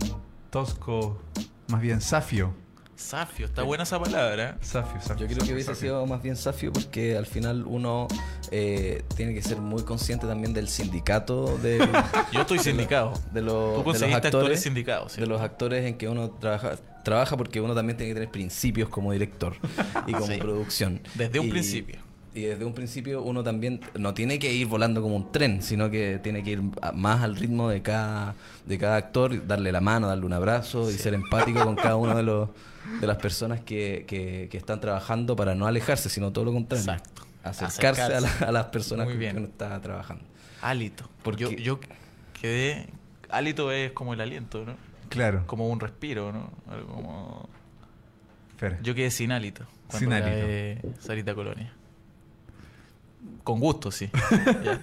[0.51, 1.21] tosco,
[1.69, 2.55] más bien safio.
[2.97, 4.57] Safio, está buena esa palabra.
[4.63, 5.27] Safio, safio.
[5.27, 5.91] Yo creo que hubiese safio.
[5.91, 8.09] sido más bien Safio porque al final uno
[8.51, 11.79] eh, tiene que ser muy consciente también del sindicato de,
[12.33, 13.13] Yo estoy sindicado.
[13.33, 16.31] de, los- Tú de los conseguiste actores actores sindicados, de los actores en que uno
[16.31, 19.55] trabaja trabaja porque uno también tiene que tener principios como director
[20.09, 20.39] y como Sí.
[20.39, 21.99] producción Desde un Y- principio.
[22.35, 25.89] y desde un principio uno también no tiene que ir volando como un tren sino
[25.91, 26.63] que tiene que ir
[26.95, 28.35] más al ritmo de cada
[28.65, 32.17] de cada actor darle la mano darle un abrazo y ser empático con cada uno
[32.17, 32.49] de los
[33.01, 36.83] de las personas que, que- que están trabajando para no alejarse sino todo lo contrario
[36.93, 37.23] Exacto.
[37.43, 39.33] acercarse, A, la- a las personas Muy con bien.
[39.33, 40.25] que uno está trabajando
[40.63, 41.09] Hálito.
[41.23, 41.79] ¿Por yo,
[42.41, 42.87] quedé.
[43.29, 44.75] Hálito es como el aliento, ¿no?
[45.11, 45.45] Claro.
[45.47, 46.51] Como un respiro, ¿no?
[46.71, 47.49] Algo como.
[48.57, 48.79] Fer.
[48.83, 49.67] Yo quedé sin hálito.
[49.89, 50.89] cuando Sin hálito.
[51.01, 51.73] Sarita Colonia.
[53.45, 54.11] Con gusto, sí.
[54.65, 54.81] Ya.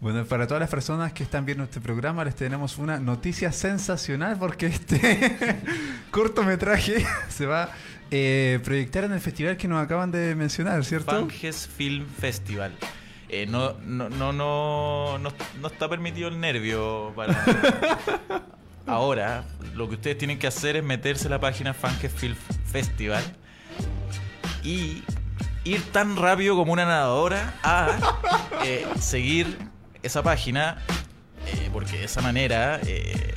[0.00, 4.36] Bueno, para todas las personas que están viendo este programa, les tenemos una noticia sensacional
[4.38, 5.36] porque este
[6.12, 7.70] cortometraje se va a
[8.12, 11.10] eh, proyectar en el festival que nos acaban de mencionar, ¿cierto?
[11.10, 12.72] Fanges Film Festival.
[13.28, 17.44] Eh, no, no, no, no, no, no está permitido el nervio para.
[18.86, 19.44] Ahora,
[19.74, 22.36] lo que ustedes tienen que hacer es meterse a la página Fanges Film
[22.66, 23.24] Festival
[24.62, 25.02] y
[25.64, 27.98] ir tan rápido como una nadadora a
[28.64, 29.58] eh, seguir
[30.02, 30.78] esa página,
[31.46, 32.80] eh, porque de esa manera.
[32.86, 33.34] eh,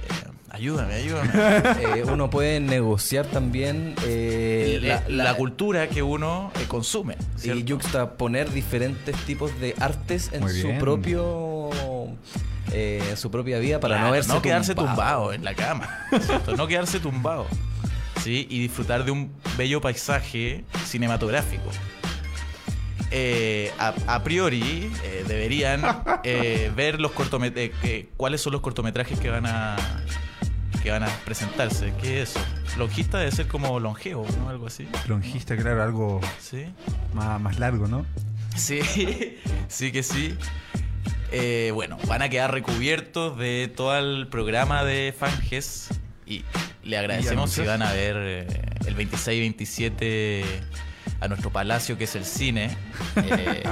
[0.50, 1.30] ayúdame, ayúdame.
[2.00, 7.16] Eh, uno puede negociar también eh, la, la cultura que uno eh, consume.
[7.38, 7.62] y ¿cierto?
[7.66, 10.80] yuxtaponer diferentes tipos de artes en Muy su bien.
[10.80, 11.70] propio
[12.72, 14.96] eh, en su propia vida para Claro, no verse quedarse tumbado.
[14.96, 15.90] tumbado en la cama,
[16.22, 16.56] ¿cierto?
[16.56, 17.48] no quedarse tumbado,
[18.24, 18.48] ¿sí?
[18.50, 21.64] Y disfrutar de un bello paisaje cinematográfico.
[23.12, 25.84] Eh, a, a priori eh, deberían
[26.24, 29.76] eh, ver los cortometrajes, cuáles son los cortometrajes que van a
[30.82, 31.94] que van a presentarse.
[32.02, 32.40] ¿Qué es eso?
[32.78, 34.50] Longista debe ser como longevo, ¿no?
[34.50, 34.88] Algo así.
[35.08, 36.66] Longista, claro, algo ¿Sí?
[37.14, 38.06] más, más largo, ¿no?
[38.56, 38.80] Sí,
[39.68, 40.36] sí que sí.
[41.32, 45.90] Eh, bueno, van a quedar recubiertos de todo el programa de Fanges
[46.26, 46.44] y
[46.84, 48.48] le agradecemos si van a ver eh,
[48.86, 50.46] el 26 y 27
[51.22, 52.76] a nuestro palacio que es el cine,
[53.16, 53.64] eh,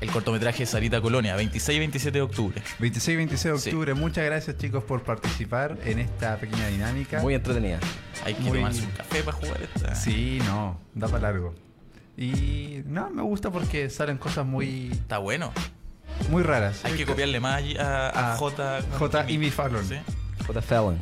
[0.00, 2.62] el cortometraje Sarita Colonia, 26 y 27 de octubre.
[2.78, 3.70] 26 y 26 de Sí.
[3.70, 3.94] octubre.
[3.94, 7.20] Muchas gracias, chicos, por participar en esta pequeña dinámica.
[7.20, 7.78] muy entretenida
[8.24, 9.94] Hay que Muy- tomarse un café para jugar esta.
[9.94, 11.54] Sí, no, da para largo.
[12.16, 15.52] Y no, me gusta porque salen cosas muy, Está bueno.
[16.28, 16.84] muy raras.
[16.84, 18.80] Hay que copiarle más allí a, a A J.
[18.98, 19.30] J.
[19.30, 19.84] Imi Fallon.
[19.88, 19.96] Sí.
[20.46, 20.60] J.
[20.60, 20.98] Fallon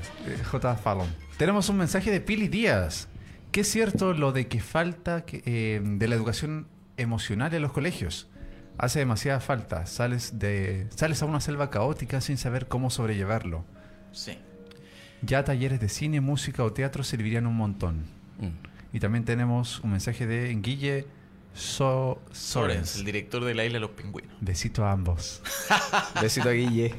[0.50, 0.76] J.
[0.76, 1.08] Fallon.
[1.36, 3.08] Tenemos un mensaje de Pili Díaz.
[3.52, 7.72] ¿Qué es cierto lo de que falta que, eh, de la educación emocional en los
[7.72, 8.28] colegios?
[8.76, 9.86] Hace demasiada falta.
[9.86, 13.64] Sales, de, sales a una selva caótica sin saber cómo sobrellevarlo.
[14.12, 14.38] Sí.
[15.22, 18.04] Ya talleres de cine, música o teatro servirían un montón.
[18.38, 18.94] Mm.
[18.96, 21.06] Y también tenemos un mensaje de Guille
[21.54, 22.96] so Sorens, Sorens.
[22.96, 24.32] el director de la isla de los pingüinos.
[24.40, 25.42] Besito a ambos.
[26.20, 26.94] besito a Guille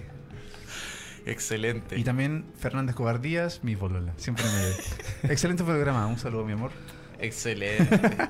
[1.25, 1.97] Excelente.
[1.97, 4.13] Y también Fernández Cobar Díaz, mi bolola.
[4.17, 5.29] Siempre me...
[5.31, 6.07] Excelente programa.
[6.07, 6.71] Un saludo, mi amor.
[7.19, 7.99] Excelente.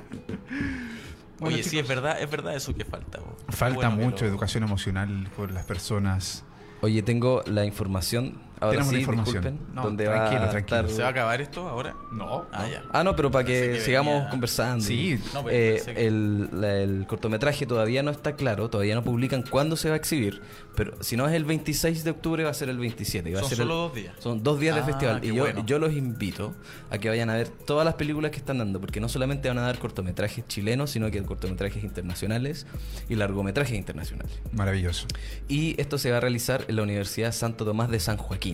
[1.40, 3.20] Bueno, Oye, sí, es verdad, es verdad eso que falta.
[3.48, 6.44] Falta Bueno mucho educación emocional con las personas.
[6.82, 9.60] oye tengo la información ahora Tenemos sí la información.
[9.74, 10.80] No, donde tranquilo, va a tranquilo.
[10.80, 11.95] estar ¿Se va a acabar esto ahora?
[12.12, 12.45] No.
[12.51, 12.84] Ah, ya.
[12.91, 14.84] Ah, no, pero para que, que sigamos venía- conversando.
[14.86, 15.20] Sí.
[15.34, 19.43] No, pero Eh, que- el, la- el cortometraje todavía no está claro, todavía no publican
[19.43, 20.41] cuándo se va a exhibir,
[20.76, 23.30] pero si no es el 26 de octubre va a ser el 27.
[23.30, 24.16] y va a Son ser solo el- dos días.
[24.20, 25.24] Son dos días de Ah, festival.
[25.24, 25.66] Y yo, bueno.
[25.66, 26.53] yo los invito
[26.89, 29.57] a que vayan a ver todas las películas que están dando, porque no solamente van
[29.57, 32.66] a dar cortometrajes chilenos, sino que cortometrajes internacionales
[33.07, 34.39] y largometrajes internacionales.
[34.51, 35.05] Maravilloso.
[35.47, 38.49] Y esto se va a realizar en la Universidad Santo Tomás de San Joaquín.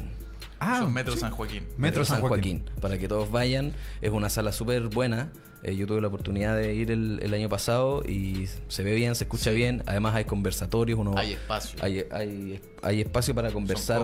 [0.60, 1.20] Ah, Metro sí.
[1.20, 1.64] San Joaquín.
[1.78, 2.64] Metro San Joaquín.
[2.82, 3.74] Para que todos vayan.
[4.02, 5.32] Es una sala súper buena.
[5.64, 9.16] Eh, yo tuve la oportunidad de ir el, el año pasado y se ve bien,
[9.16, 9.56] se escucha Sí.
[9.56, 9.84] bien.
[9.86, 10.98] Además hay conversatorios.
[11.00, 11.78] Uno, Hay espacio.
[11.82, 14.04] Hay, hay, hay espacio para conversar.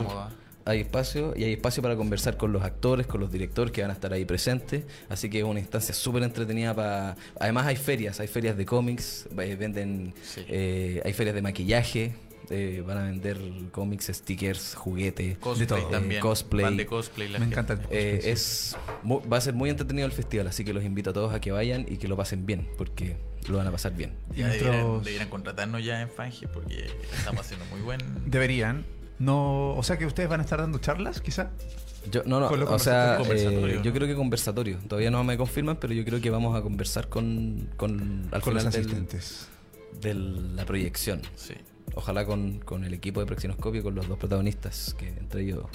[0.63, 3.89] Hay espacio y hay espacio para conversar con los actores, con los directores que van
[3.89, 4.83] a estar ahí presentes.
[5.09, 7.15] Así que es una instancia súper entretenida para...
[7.39, 10.13] Además hay ferias, hay ferias de cómics, eh, venden...
[10.23, 10.41] Sí.
[10.47, 12.13] eh, hay ferias de maquillaje,
[12.49, 13.37] eh, van a vender
[13.71, 15.37] cómics, stickers, juguetes.
[15.37, 15.85] Cosplay todo.
[15.87, 16.19] también.
[16.19, 16.63] Eh, cosplay.
[16.65, 17.27] Van de cosplay.
[17.29, 17.59] la Me gente.
[17.61, 18.29] encanta el Eh, cosplay, sí.
[18.29, 18.77] es
[19.31, 21.51] va a ser muy entretenido el festival, así que los invito a todos a que
[21.51, 23.17] vayan y que lo pasen bien, porque
[23.47, 24.13] lo van a pasar bien.
[24.35, 26.87] Ya Nuestros- debieran, debieran contratarnos ya en Fange porque
[27.17, 27.99] estamos haciendo muy buen.
[28.25, 28.85] Deberían.
[29.19, 31.51] No, o sea que ustedes van a estar dando charlas, quizá.
[32.11, 34.79] Yo, no, no, los o sea, eh, yo creo que conversatorio.
[34.87, 38.55] Todavía no me confirman, pero yo creo que vamos a conversar con, con al con
[38.55, 39.47] los final del- asistentes.
[40.01, 41.21] de la proyección.
[41.35, 41.53] Sí.
[41.95, 45.65] Ojalá con, con el equipo de Proxinoscopio, con los dos protagonistas, que entre ellos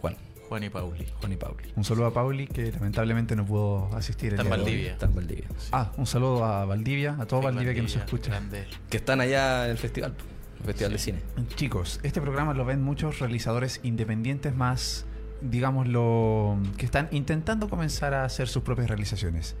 [0.00, 0.16] Juan,
[0.48, 1.06] Juan y Pauli.
[1.20, 1.72] Juan y Pauli.
[1.76, 4.32] Un saludo a Pauli, que lamentablemente no pudo asistir.
[4.32, 4.50] Está en.
[4.50, 4.92] Valdivia.
[4.92, 5.48] Está en Valdivia.
[5.72, 8.30] Ah, un saludo a Valdivia, a todo Sí, Valdivia, que nos Valdivia, escucha.
[8.30, 8.66] grande.
[8.88, 10.14] Que están allá en el festival,
[10.60, 11.18] el festival de cine.
[11.56, 15.04] Chicos, este programa lo ven muchos realizadores independientes más,
[15.42, 19.54] digámoslo, que están intentando comenzar a hacer sus propias realizaciones.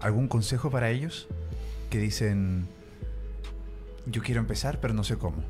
[0.00, 1.28] ¿Algún consejo para ellos?
[1.90, 2.66] Que dicen,
[4.06, 5.42] yo quiero empezar, pero no sé cómo.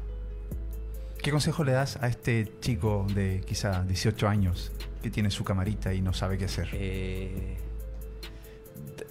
[1.22, 4.72] ¿Qué consejo le das a este chico de quizá 18 años
[5.03, 6.68] que tiene su camarita y no sabe qué hacer?
[6.72, 7.57] Eh,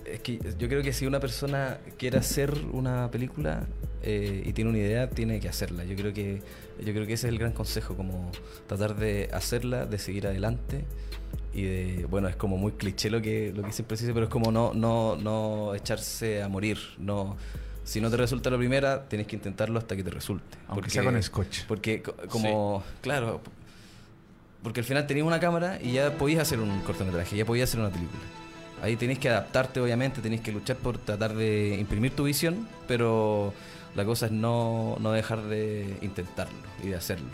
[0.06, 3.66] es que yo creo que si una persona quiere hacer una película
[4.04, 5.86] eh, y tiene una idea, tiene que hacerla.
[5.86, 6.42] Yo creo que
[6.80, 8.30] yo creo que ese es el gran consejo, como
[8.68, 10.86] tratar de hacerla, de seguir adelante
[11.54, 14.26] y de bueno es como muy cliché lo que lo que siempre se dice, pero
[14.26, 17.38] es como no no no echarse a morir, no
[17.84, 20.58] si no te resulta la primera, tienes que intentarlo hasta que te resulte.
[20.68, 21.66] Aunque sea con scotch.
[21.68, 23.42] Porque co- como, claro,
[24.64, 27.80] porque al final tenías una cámara y ya podías hacer un cortometraje, ya podías hacer
[27.80, 28.22] una película.
[28.84, 33.54] Ahí tenés que adaptarte, obviamente, tenés que luchar por tratar de imprimir tu visión, pero
[33.96, 37.28] la cosa es no, no dejar de intentarlo y de hacerlo.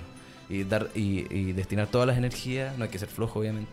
[0.50, 3.72] Y, dar, y, y destinar todas las energías, no hay que ser flojo, obviamente,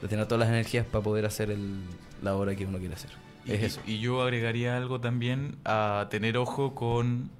[0.00, 1.80] destinar todas las energías para poder hacer el,
[2.22, 3.10] la obra que uno quiere hacer.
[3.46, 3.80] Y, es eso.
[3.86, 7.30] y yo agregaría algo también a tener ojo con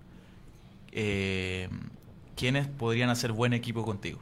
[0.92, 1.68] eh,
[2.36, 4.20] quiénes podrían hacer buen equipo contigo.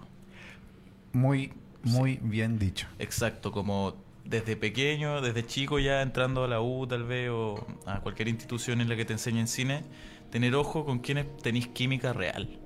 [1.12, 2.88] Muy, muy bien dicho.
[2.98, 8.00] Exacto, como desde pequeño, desde chico ya entrando a la U tal vez o a
[8.00, 9.84] cualquier institución en la que te enseñen cine,
[10.30, 12.58] tener ojo con quienes tenéis química real.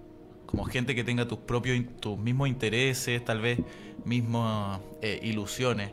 [0.47, 3.59] Como gente que tenga tus propios, tus mismos intereses, tal vez
[4.05, 5.91] mismas eh, ilusiones.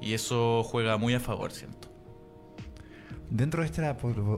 [0.00, 1.77] Y eso juega muy a favor, siento.
[3.30, 3.94] Dentro de esta,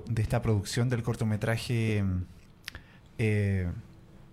[0.07, 2.05] de esta producción del cortometraje,
[3.19, 3.71] eh,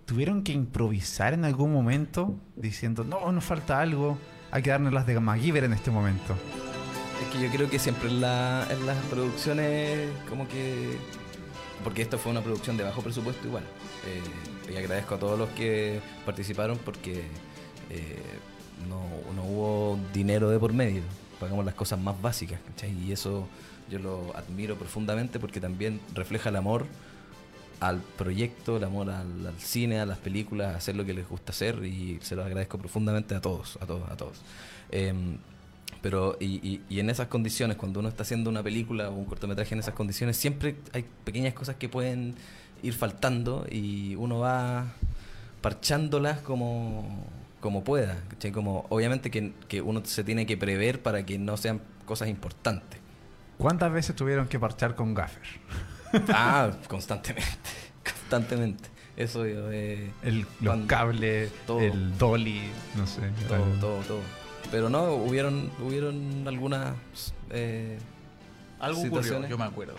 [0.04, 4.18] ¿tuvieron que improvisar en algún momento diciendo, no, nos falta algo,
[4.50, 6.34] hay que darnos las de MacGyver en este momento?
[7.22, 10.96] Es que yo creo que siempre en, la- en las producciones, como que.
[11.84, 13.62] Porque esto fue una producción de bajo presupuesto, igual.
[14.06, 17.22] Eh, y agradezco a todos los que participaron porque
[17.90, 18.18] eh,
[18.88, 19.00] no,
[19.34, 21.02] no hubo dinero de por medio.
[21.38, 22.92] Pagamos las cosas más básicas, ¿cachai?
[23.04, 23.46] Y eso
[23.90, 26.86] yo lo admiro profundamente porque también refleja el amor
[27.80, 31.52] al proyecto, el amor al, cine, a las películas, a hacer lo que les gusta
[31.52, 34.38] hacer y se los agradezco profundamente a todos, a todos, a todos.
[34.90, 35.38] Em,
[36.02, 39.24] pero, y, y- y en esas condiciones, cuando uno está haciendo una película o un
[39.24, 42.34] cortometraje en esas condiciones, siempre hay pequeñas cosas que pueden
[42.82, 44.86] ir faltando y uno va
[45.60, 47.24] parchándolas como,
[47.60, 48.16] como pueda.
[48.52, 52.97] Como, obviamente que, que uno se tiene que prever para que no sean cosas importantes.
[53.58, 55.42] ¿Cuántas veces tuvieron que parchar con Gaffer?
[56.30, 57.50] Ah, constantemente,
[58.02, 58.88] constantemente.
[59.14, 61.80] Eso yo, eh, El, los Cuando- cables, todo.
[61.80, 62.62] el dolly,
[62.96, 63.20] no sé.
[63.46, 64.20] todo, el- todo, todo.
[64.70, 66.94] Pero no, hubieron, hubieron algunas
[67.50, 67.98] eh,
[68.80, 69.50] Algo ocurrió, Situaciones.
[69.50, 69.94] yo me acuerdo.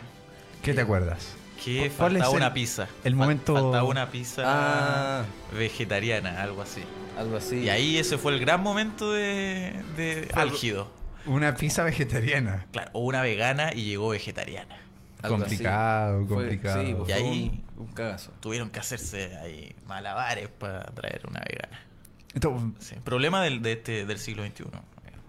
[0.64, 1.34] ¿Qué te acuerdas?
[1.64, 2.88] Que ¿Cuál es faltaba el- una pizza.
[3.04, 5.24] el momento- Faltaba una pizza Ah.
[5.56, 6.82] vegetariana, algo así.
[7.18, 7.58] algo así.
[7.60, 10.90] Y ahí ese fue el gran momento de, de Fue- álgido.
[11.30, 12.66] Una pizza vegetariana.
[12.72, 14.76] Claro, o una vegana y llegó vegetariana.
[15.22, 15.44] Algo así.
[15.44, 16.86] complicado, Fue- complicado.
[16.86, 18.32] sí, pues Y ahí- un, un cagazo.
[18.40, 22.74] Tuvieron que hacerse ahí malabares para traer una vegana.
[22.80, 24.66] Sí, Problema del, de este, del siglo XXI.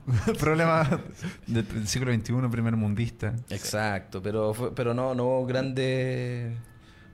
[0.39, 1.03] problema
[1.47, 3.35] del siglo XXI, primer mundista.
[3.51, 6.57] Exacto, pero fue- pero no, no hubo grandes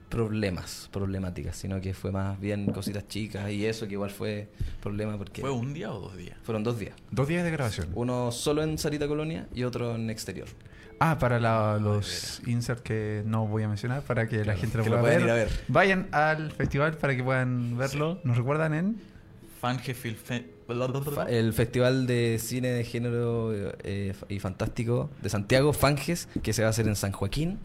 [0.09, 4.47] problemas, problemáticas, sino que fue más bien cositas chicas y eso que igual fue
[4.81, 6.37] problema porque ¿Fue un día o dos días?
[6.43, 6.95] fueron dos días.
[7.11, 7.89] Dos días de grabación.
[7.93, 10.47] Uno solo en Sarita Colonia y otro en exterior.
[10.99, 14.83] Ah, para la- los inserts que no voy a mencionar, para que la gente lo
[14.85, 15.25] lo pueda puedan ver.
[15.25, 15.49] ir a ver.
[15.67, 18.19] Vayan al festival para que puedan verlo.
[18.23, 19.01] ¿Nos recuerdan en?
[19.61, 20.45] Fange Film, Fe-
[21.13, 23.51] Fa- El Festival de Cine de Género
[23.83, 27.59] eh, y Fantástico de Santiago, Fanges, que se va a hacer en San Joaquín,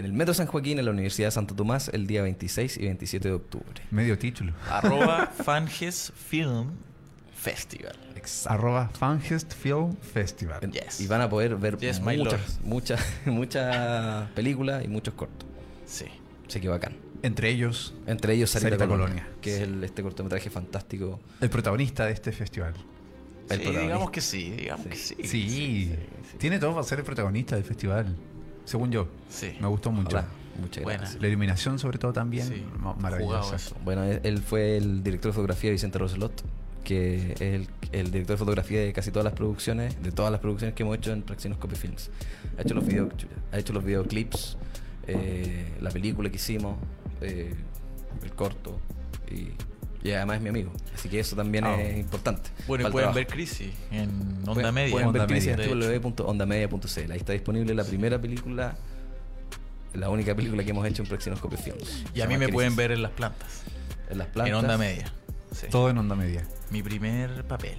[0.00, 2.82] en el Metro San Joaquín, en la Universidad de Santo Tomás, el día 26 y
[2.84, 3.82] 27 de octubre.
[3.90, 4.52] Medio título.
[4.68, 6.70] Arroba Fanges Film
[7.34, 7.96] Festival.
[8.46, 10.60] Arroba Fangest Film Festival.
[10.72, 11.00] Yes.
[11.00, 15.48] Y van a poder ver Yes, muchas, muchas, muchas películas y muchos cortos.
[15.86, 16.04] Sí.
[16.46, 16.96] Así que bacán.
[17.22, 19.38] Entre ellos, Entre ellos Sarita, Sarita Colonia, Colonia.
[19.42, 21.20] que es el- este cortometraje fantástico.
[21.40, 22.72] el protagonista de este festival.
[22.74, 23.80] El Sí, protagonista.
[23.82, 25.14] digamos que sí, digamos Sí.
[25.16, 25.48] que sí.
[25.48, 25.94] Sí,
[26.38, 28.16] tiene todo para ser el protagonista del festival.
[28.70, 29.08] Según yo.
[29.28, 29.56] Sí.
[29.60, 30.16] Me gustó mucho.
[30.16, 30.28] Ojalá.
[30.60, 31.00] Muchas Buena.
[31.00, 31.20] gracias.
[31.20, 32.46] La iluminación, sobre todo, también.
[32.46, 32.64] Sí.
[33.00, 33.56] Maravillosa.
[33.84, 36.44] Bueno, él, él fue el director de fotografía de Vicente Roselot,
[36.84, 40.40] que es el, el director de fotografía de casi todas las producciones, de todas las
[40.40, 42.10] producciones que hemos hecho en Praxinoscopy Films.
[42.58, 43.08] Ha hecho los, video,
[43.50, 44.56] ha hecho los videoclips,
[45.08, 46.76] eh, la película que hicimos,
[47.22, 47.52] eh,
[48.22, 48.78] el corto,
[49.32, 49.48] y,
[50.02, 50.72] y además es mi amigo.
[50.94, 51.80] Así que eso también Ah.
[51.80, 52.50] es importante.
[52.66, 53.14] Bueno, y pueden trabajo.
[53.16, 54.08] ver Crisis en
[54.46, 54.92] Onda Pueden- Media.
[54.92, 57.12] Pueden ver Crisis en www.ondamedia.cl.
[57.12, 58.76] Ahí está disponible la primera película,
[59.94, 62.04] la única película que hemos hecho en Praxinoscopy Films.
[62.14, 62.54] Y a mí me Crisis.
[62.54, 63.62] pueden ver en las plantas.
[64.08, 64.48] en las plantas.
[64.50, 65.12] En Onda Media.
[65.54, 65.66] Sí.
[65.70, 66.44] Todo en onda media.
[66.70, 67.78] Mi primer papel.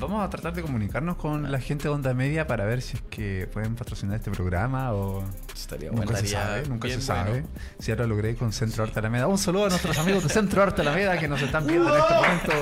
[0.00, 3.02] Vamos a tratar de comunicarnos con la gente de Onda Media para ver si es
[3.02, 5.22] que pueden patrocinar este programa o...
[5.54, 6.06] Estaría bueno.
[6.06, 7.30] Nunca se sabe, nunca se sabe.
[7.30, 7.46] bueno.
[7.78, 9.26] Si ahora lo logré con Centro Arte Alameda.
[9.28, 12.14] Un saludo a nuestros amigos de Centro Arte Alameda que nos están viendo en este
[12.14, 12.52] momento.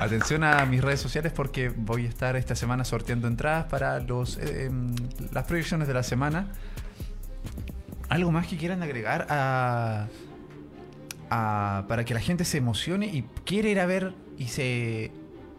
[0.00, 4.38] Atención a mis redes sociales porque voy a estar esta semana sorteando entradas para los
[4.38, 4.94] eh, em,
[5.32, 6.48] las proyecciones de la semana.
[8.08, 10.06] ¿Algo más que quieran agregar a,
[11.30, 15.10] a- para que la gente se emocione y quiera ir a ver y se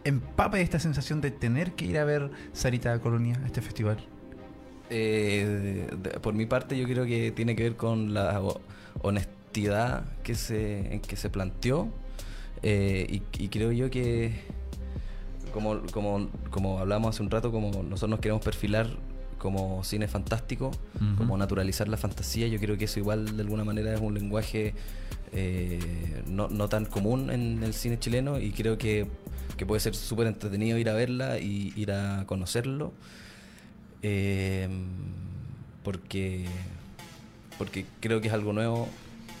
[0.04, 3.98] empape de esta sensación de tener que ir a ver Sarita Colonia a este festival?
[4.88, 5.88] Eh,
[6.22, 8.60] por mi parte, yo creo que tiene que ver con la ho-
[9.02, 11.88] honestidad que se, en que se planteó.
[12.62, 14.32] eh, y, y creo yo que,
[15.52, 18.88] como, como, como hablamos hace un rato, como nosotros nos queremos perfilar
[19.38, 21.16] como cine fantástico, Ujú.
[21.16, 24.74] como naturalizar la fantasía, yo creo que eso igual de alguna manera es un lenguaje
[25.32, 29.06] eh, no, no tan común en el cine chileno y creo que,
[29.56, 32.92] que puede ser súper entretenido ir a verla y ir a conocerlo.
[34.02, 34.68] Eh,
[35.82, 36.46] porque,
[37.58, 38.88] porque creo que es algo nuevo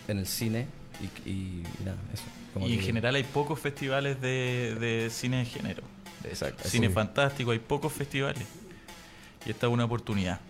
[0.08, 0.66] en el cine
[1.00, 2.24] y, y- y nada, eso.
[2.52, 5.82] como Y en general hay pocos festivales de, de cine de género.
[6.24, 6.68] Exacto.
[6.68, 6.92] Cine Sí.
[6.92, 8.44] fantástico, hay pocos festivales.
[9.46, 10.40] Y esta es una oportunidad.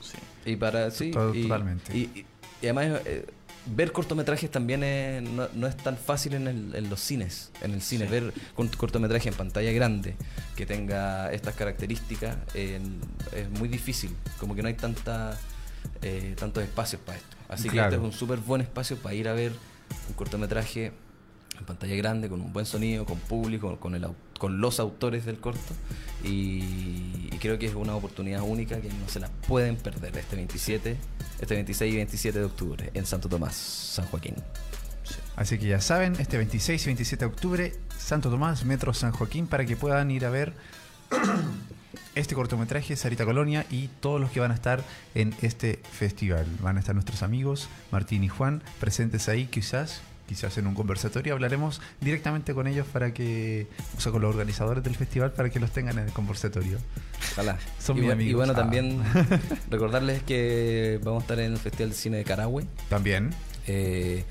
[0.00, 0.18] Sí.
[0.50, 1.96] Y para, sí, y- totalmente.
[1.96, 2.26] Y, y-
[2.62, 3.26] y además, eh,
[3.74, 7.50] ver cortometrajes también es- no, no es tan fácil en, el- en los cines.
[7.62, 8.10] En el cine, Sí.
[8.10, 10.14] ver un cortometraje en pantalla grande
[10.56, 12.80] que tenga estas características es
[13.58, 14.14] muy difícil.
[14.38, 15.36] Como que no hay tanta,
[16.02, 17.36] eh, tantos espacios para esto.
[17.48, 19.52] Así que este es un súper buen espacio para ir a ver
[20.08, 20.92] un cortometraje
[21.58, 24.06] en pantalla grande, con un buen sonido, con público, con, el,
[24.38, 25.74] con los autores del corto.
[26.24, 30.36] Y, y creo que es una oportunidad única que no se la pueden perder este
[30.36, 30.96] 27,
[31.40, 34.34] este 26 y 27 de octubre en Santo Tomás, San Joaquín.
[35.36, 39.46] Así que ya saben, este 26 y 27 de octubre, Santo Tomás, Metro San Joaquín,
[39.46, 40.54] para que puedan ir a ver
[42.14, 44.82] este cortometraje, Sarita Colonia, y todos los que van a estar
[45.14, 46.46] en este festival.
[46.60, 51.32] Van a estar nuestros amigos, Martín y Juan, presentes ahí, quizás, quizás en un conversatorio.
[51.34, 53.66] Hablaremos directamente con ellos para que,
[53.96, 56.78] o sea, con los organizadores del festival, para que los tengan en el conversatorio.
[57.32, 57.58] Ojalá.
[57.78, 58.30] Son y, mis amigos.
[58.30, 58.56] y bueno, Ah.
[58.56, 59.02] también
[59.70, 63.30] recordarles que vamos a estar en el Festival de Cine de Carahue También.
[63.66, 64.24] eh,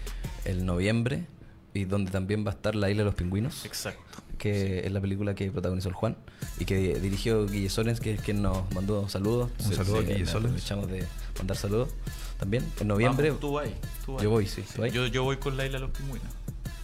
[0.45, 1.25] el noviembre
[1.73, 3.65] y donde también va a estar La Isla de los Pingüinos.
[3.65, 3.99] Exacto.
[4.37, 6.17] que es la película que protagonizó el Juan
[6.59, 9.49] y que dirigió Guille Solens, que es quien nos mandó saludos.
[9.65, 10.35] Un saludo a Guille le Solens.
[10.51, 11.05] Aprovechamos de
[11.37, 11.89] mandar saludos
[12.37, 12.65] también.
[12.79, 13.67] En noviembre Vamos, tú vas.
[14.05, 14.23] tú vas.
[14.23, 14.63] Yo voy, sí.
[14.91, 16.27] Yo, yo voy con Laila Los Pingüinos.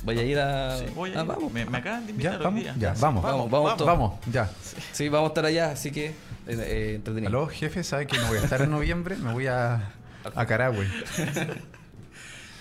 [0.04, 0.78] voy a ir a...
[0.80, 1.28] Sí, voy a Ah, ir.
[1.28, 1.52] vamos.
[1.54, 2.76] Me, me acaban de invitar Ya, hoy vamos, día.
[2.78, 3.24] ya, vamos.
[3.24, 3.88] Vamos, vamos todos.
[3.88, 4.50] Vamos, ya.
[4.92, 6.14] Sí, vamos a estar allá, así que eh,
[6.48, 7.30] eh, entretenido.
[7.30, 9.16] Aló, jefe, ¿sabe que no voy a estar en noviembre?
[9.18, 9.92] Me voy a,
[10.36, 10.88] a Carahue.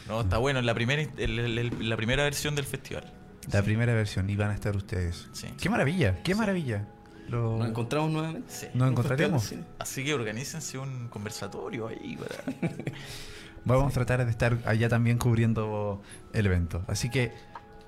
[0.09, 0.61] No, está bueno.
[0.63, 3.05] La primera, el- el- el- la primera versión del festival.
[3.53, 5.29] La primera versión, y van a estar ustedes.
[5.33, 5.47] Sí.
[5.61, 6.21] ¡Qué maravilla!
[6.23, 6.85] ¡Qué maravilla!
[7.31, 8.53] Lo- Nos encontramos nuevamente.
[8.53, 8.67] Sí.
[8.75, 9.55] Nos encontraremos.
[9.79, 12.17] Así que organícense un conversatorio ahí.
[12.17, 12.73] para-
[13.65, 16.01] Vamos a tratar de estar allá también cubriendo
[16.33, 16.83] el evento.
[16.89, 17.33] Así que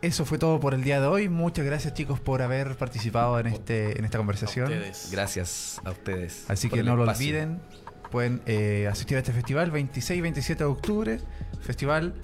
[0.02, 1.28] eso fue todo por el día de hoy.
[1.28, 4.70] Muchas gracias chicos por haber participado en este en esta conversación.
[4.72, 5.10] A.
[5.10, 6.44] Gracias a ustedes.
[6.48, 7.26] Así que no lo espacio.
[7.26, 7.60] olviden.
[8.10, 11.20] Pueden eh, asistir a este festival 26 y 27 de octubre.
[11.62, 12.14] Festival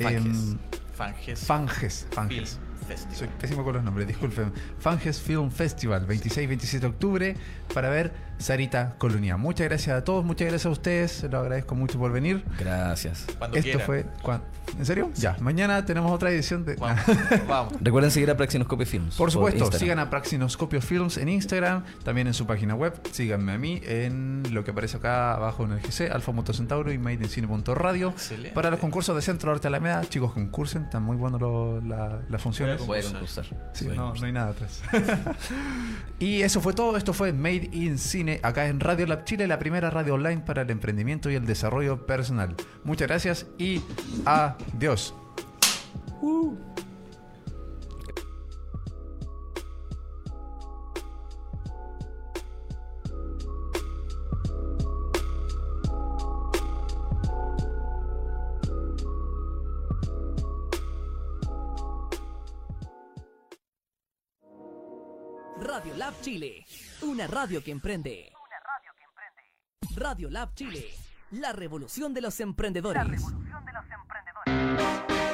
[0.00, 0.24] Fanges.
[0.24, 0.58] em,
[0.94, 1.38] Fanges.
[1.40, 2.06] Fanges.
[2.10, 2.58] Fanges.
[2.92, 3.16] Festival.
[3.16, 4.52] Soy pésimo con los nombres, disculpen.
[4.78, 7.36] Fanges Film Festival, 26 y 27 de octubre,
[7.72, 8.12] para ver
[8.42, 9.36] Sarita Colonia.
[9.36, 12.44] Muchas gracias a todos, muchas gracias a ustedes, se lo agradezco mucho por venir.
[12.58, 13.24] Gracias.
[13.38, 13.86] Cuando Esto quieran.
[13.86, 14.06] fue.
[14.22, 14.42] ¿cuán-
[14.78, 15.10] ¿En serio?
[15.16, 16.76] Ya, mañana tenemos otra edición de.
[16.76, 17.00] Vamos,
[17.48, 17.74] vamos.
[17.80, 19.16] Recuerden seguir a Praxinoscopio Films.
[19.16, 22.94] Por supuesto, sigan a Praxinoscopio Films en Instagram, también en su página web.
[23.10, 26.90] Síganme a mí en lo que aparece acá abajo en el GC, Alfa Moto Centauro
[26.92, 28.10] y madeincine.radio.
[28.10, 28.54] Excelente.
[28.54, 32.40] Para los concursos de Centro Arte Alameda, chicos, concursen, están muy buenos los- la- las
[32.40, 32.80] funciones.
[32.80, 33.44] Puede concursar.
[33.74, 34.80] Sí, no, no hay nada atrás.
[36.18, 36.96] y eso fue todo.
[36.96, 40.62] Esto fue Made in Cine acá en Radio Lab Chile, la primera radio online para
[40.62, 42.54] el emprendimiento y el desarrollo personal.
[42.84, 43.80] Muchas gracias y
[44.24, 45.14] adiós.
[67.02, 68.32] Una radio que emprende.
[68.32, 70.00] Una radio que emprende.
[70.00, 70.86] Radio Lab Chile.
[71.32, 73.02] La revolución de los emprendedores.
[73.02, 75.31] La revolución de los emprendedores.